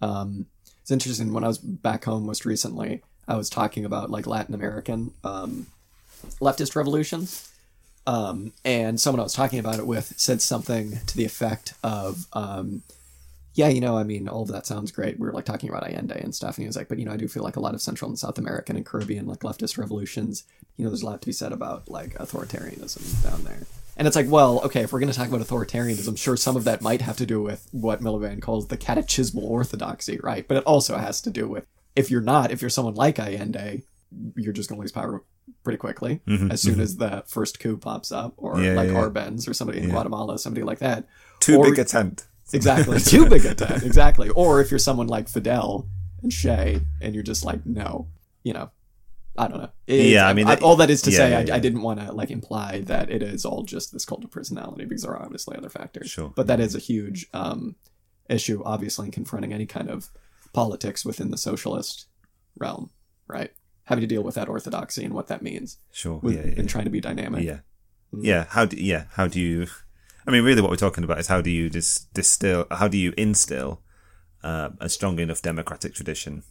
[0.00, 0.46] Um,
[0.80, 1.32] it's interesting.
[1.32, 5.66] When I was back home most recently, I was talking about like Latin American um,
[6.40, 7.50] leftist revolutions,
[8.06, 12.26] um, and someone I was talking about it with said something to the effect of.
[13.56, 15.18] Yeah, you know, I mean, all of that sounds great.
[15.18, 17.12] We were like talking about Allende and stuff, and he was like, but you know,
[17.12, 19.78] I do feel like a lot of Central and South American and Caribbean like leftist
[19.78, 20.44] revolutions,
[20.76, 23.66] you know, there's a lot to be said about like authoritarianism down there.
[23.96, 26.64] And it's like, well, okay, if we're going to talk about authoritarianism, sure some of
[26.64, 30.46] that might have to do with what Miliband calls the catechismal orthodoxy, right?
[30.46, 31.64] But it also has to do with
[31.96, 33.82] if you're not, if you're someone like Allende,
[34.36, 35.24] you're just going to lose power
[35.64, 36.20] pretty quickly
[36.50, 38.94] as soon as the first coup pops up, or Mm-hmm, Yeah, like yeah.
[39.00, 41.06] Arbenz or somebody in Guatemala, somebody like that.
[41.40, 42.26] Too Or- big a tent.
[42.52, 43.00] Exactly.
[43.00, 43.82] Too big a tent.
[43.82, 44.28] Exactly.
[44.30, 45.88] Or if you're someone like Fidel
[46.22, 48.08] and Che and you're just like, no,
[48.44, 48.70] you know,
[49.36, 49.70] I don't know.
[49.86, 51.54] Yeah, I mean, that- all that is to yeah, say, yeah, I, yeah.
[51.56, 54.84] I didn't want to like imply that it is all just this cult of personality
[54.84, 56.10] because there are obviously other factors.
[56.10, 56.32] Sure.
[56.34, 57.76] But that is a huge um,
[58.30, 60.08] issue, obviously, in confronting any kind of
[60.52, 62.06] politics within the socialist
[62.58, 62.90] realm,
[63.28, 63.52] right?
[63.84, 66.18] having to deal with that orthodoxy and what that means Sure.
[66.20, 67.44] with, and trying to be dynamic.
[67.44, 67.60] yeah.
[68.12, 68.46] Yeah.
[68.48, 69.04] How do yeah?
[69.12, 69.66] How do you?
[70.26, 72.66] I mean, really, what we're talking about is how do you dis- distill?
[72.70, 73.80] How do you instill
[74.42, 76.42] uh, a strong enough democratic tradition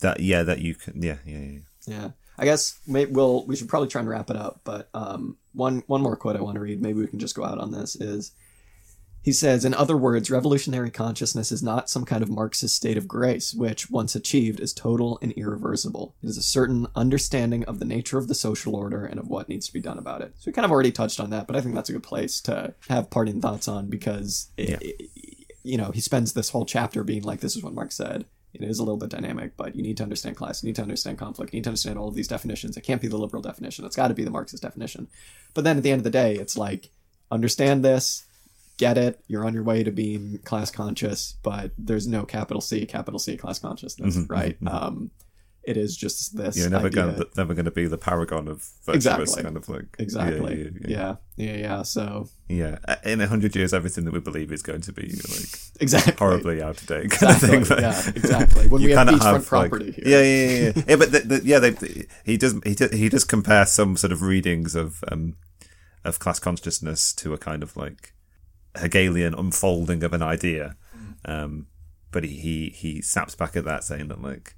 [0.00, 1.58] that yeah that you can yeah yeah yeah.
[1.86, 2.10] Yeah.
[2.38, 6.02] I guess we'll we should probably try and wrap it up, but um, one one
[6.02, 6.80] more quote I want to read.
[6.80, 7.94] Maybe we can just go out on this.
[7.96, 8.32] Is
[9.22, 13.06] he says, in other words, revolutionary consciousness is not some kind of Marxist state of
[13.06, 16.14] grace, which, once achieved, is total and irreversible.
[16.22, 19.48] It is a certain understanding of the nature of the social order and of what
[19.48, 20.34] needs to be done about it.
[20.38, 22.40] So we kind of already touched on that, but I think that's a good place
[22.42, 24.78] to have parting thoughts on because, it, Yeah.
[24.80, 25.10] it-
[25.64, 28.24] you know, he spends this whole chapter being like, this is what Marx said.
[28.52, 30.62] It is a little bit dynamic, but you need to understand class.
[30.62, 31.52] You need to understand conflict.
[31.54, 32.76] You need to understand all of these definitions.
[32.76, 33.84] It can't be the liberal definition.
[33.84, 35.06] It's got to be the Marxist definition.
[35.54, 36.90] But then at the end of the day, it's like,
[37.30, 38.24] understand this,
[38.86, 39.14] get it.
[39.28, 43.36] You're on your way to being class conscious, but there's no capital C, capital C
[43.36, 44.56] class consciousness, Mhm, right?
[44.60, 44.72] mhm.
[44.72, 45.10] Um,
[45.64, 46.56] it is just this.
[46.56, 49.42] You're never idea- going never going to be the paragon of virtuous Exactly.
[49.44, 50.72] kind of like Exactly.
[50.88, 51.82] yeah yeah, Yeah, yeah, yeah.
[51.82, 52.78] So yeah.
[53.04, 55.06] In a hundred years, everything that we believe is going to be
[55.36, 56.14] like exactly.
[56.18, 57.58] horribly out of date kind Exactly.
[57.58, 57.78] of thing.
[57.78, 58.64] yeah, exactly.
[58.72, 60.04] When you we have beachfront have like, property here.
[60.12, 60.82] yeah, yeah, yeah, yeah.
[60.88, 61.72] yeah but the, the, yeah, they,
[62.24, 65.36] he does he does, he does compare some sort of readings of um
[66.04, 68.12] of class consciousness to a kind of like
[68.76, 70.76] Hegelian unfolding of an idea,
[71.24, 71.66] um,
[72.10, 74.54] but he, he he snaps back at that saying that like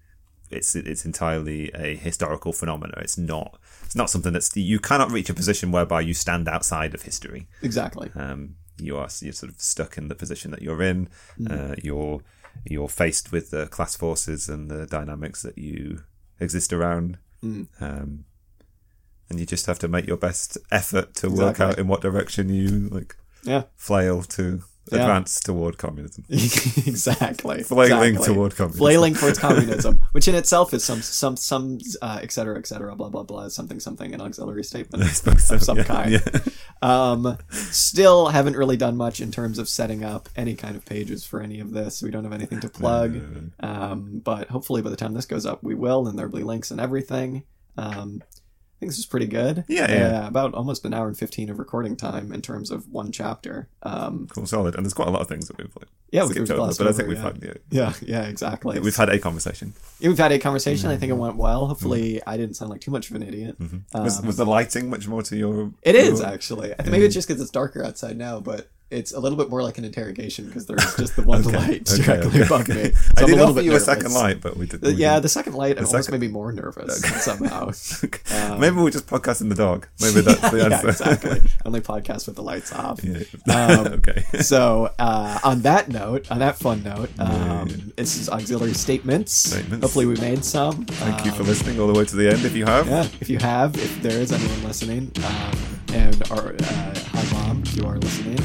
[0.51, 3.01] it's it's entirely a historical phenomenon.
[3.03, 6.95] It's not it's not something that's you cannot reach a position whereby you stand outside
[6.95, 8.11] of history Exactly.
[8.15, 11.09] um, you are you're sort of stuck in the position that you're in.
[11.41, 11.73] Mm.
[11.73, 12.21] Uh, you're
[12.65, 16.03] you're faced with the class forces and the dynamics that you
[16.41, 17.67] exist around, Mm.
[17.81, 18.25] um,
[19.29, 22.49] and you just have to make your best effort to work out in what direction
[22.49, 23.65] you like Yeah.
[23.77, 24.63] flail to
[24.93, 25.01] Yeah.
[25.01, 26.25] advance toward communism.
[26.29, 27.63] exactly.
[27.63, 28.35] Flailing exactly.
[28.35, 28.79] toward communism.
[28.79, 32.95] flailing towards communism, which in itself is some some some uh, et cetera, et cetera,
[32.95, 35.05] blah blah blah, something something, an auxiliary statement
[35.41, 36.11] so, of some yeah, kind.
[36.13, 36.21] yeah.
[36.83, 41.25] Um, still haven't really done much in terms of setting up any kind of pages
[41.25, 42.03] for any of this.
[42.03, 43.23] We don't have anything to plug,
[43.61, 46.71] um, but hopefully by the time this goes up, we will, and there'll be links
[46.71, 47.45] and everything.
[47.79, 48.23] Um,
[48.85, 49.65] think this is pretty good.
[49.69, 50.29] Yeah, yeah.
[50.29, 53.69] about almost an hour and fifteen of recording time in terms of one chapter.
[53.83, 54.75] Um, Cool, solid.
[54.75, 56.93] And there's quite a lot of things that we've like, yeah, skipped over, but I
[56.93, 57.23] think we've yeah.
[57.23, 58.79] had yeah, yeah, yeah, exactly.
[58.81, 59.75] we've had a conversation.
[60.01, 60.91] Yeah, we've had a conversation.
[60.91, 61.23] I think it mm-hmm.
[61.23, 61.67] went well.
[61.67, 62.29] Hopefully, mm-hmm.
[62.29, 63.59] I didn't sound like too much of an idiot.
[63.59, 63.97] Mm-hmm.
[63.97, 65.73] Um, was, was the lighting much more to your?
[65.83, 66.75] It is your- actually.
[66.85, 69.77] Maybe it's just because it's darker outside now, but it's a little bit more like
[69.79, 72.83] an interrogation because there's just the one light Okay, directly okay, above me.
[72.83, 74.83] I So I'm a did little offer bit you a second light, but we did.
[74.83, 75.23] We yeah, didn't.
[75.25, 77.19] the second light almost second- made me more nervous okay.
[77.19, 77.71] somehow.
[78.53, 79.91] Um, Maybe we'll just podcast in the dark.
[80.01, 80.89] Maybe that's the yeah, answer.
[80.89, 81.41] exactly.
[81.65, 83.01] Only podcast with the lights off.
[83.03, 83.23] Yeah.
[83.55, 84.23] Um, okay.
[84.41, 89.33] So, uh, on that note, on that fun note, um, this is auxiliary statements.
[89.33, 89.83] Statements.
[89.83, 90.85] Hopefully, we made some.
[90.87, 92.45] Thank you for Um, listening all the way to the end.
[92.45, 95.59] If you have, Yeah, if you have, if there is anyone listening, um,
[95.95, 98.39] and our uh, hi mom, if you are listening,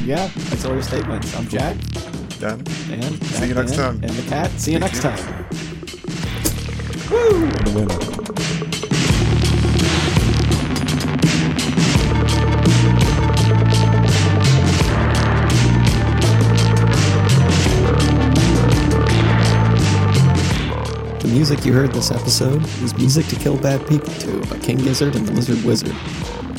[0.00, 0.28] and yeah,
[0.72, 1.36] your statements.
[1.36, 1.76] I'm Jack,
[2.38, 2.60] Dan.
[2.90, 3.96] and See you next time.
[4.02, 4.50] and the cat.
[4.52, 5.16] See you next time.
[7.10, 8.39] The
[21.40, 25.16] music you heard this episode is Music to Kill Bad People 2 by King Gizzard
[25.16, 25.96] and the Lizard Wizard.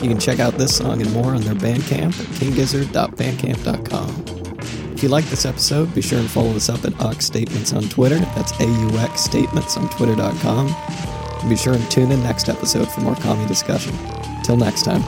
[0.01, 4.09] You can check out this song and more on their Bandcamp at kinggizzard.bandcamp.com.
[4.93, 7.83] If you like this episode, be sure and follow us up at Aux Statements on
[7.89, 8.17] Twitter.
[8.17, 10.69] That's AUX Statements on Twitter.com.
[10.69, 13.95] And be sure and tune in next episode for more commie discussion.
[14.43, 15.03] Till next time.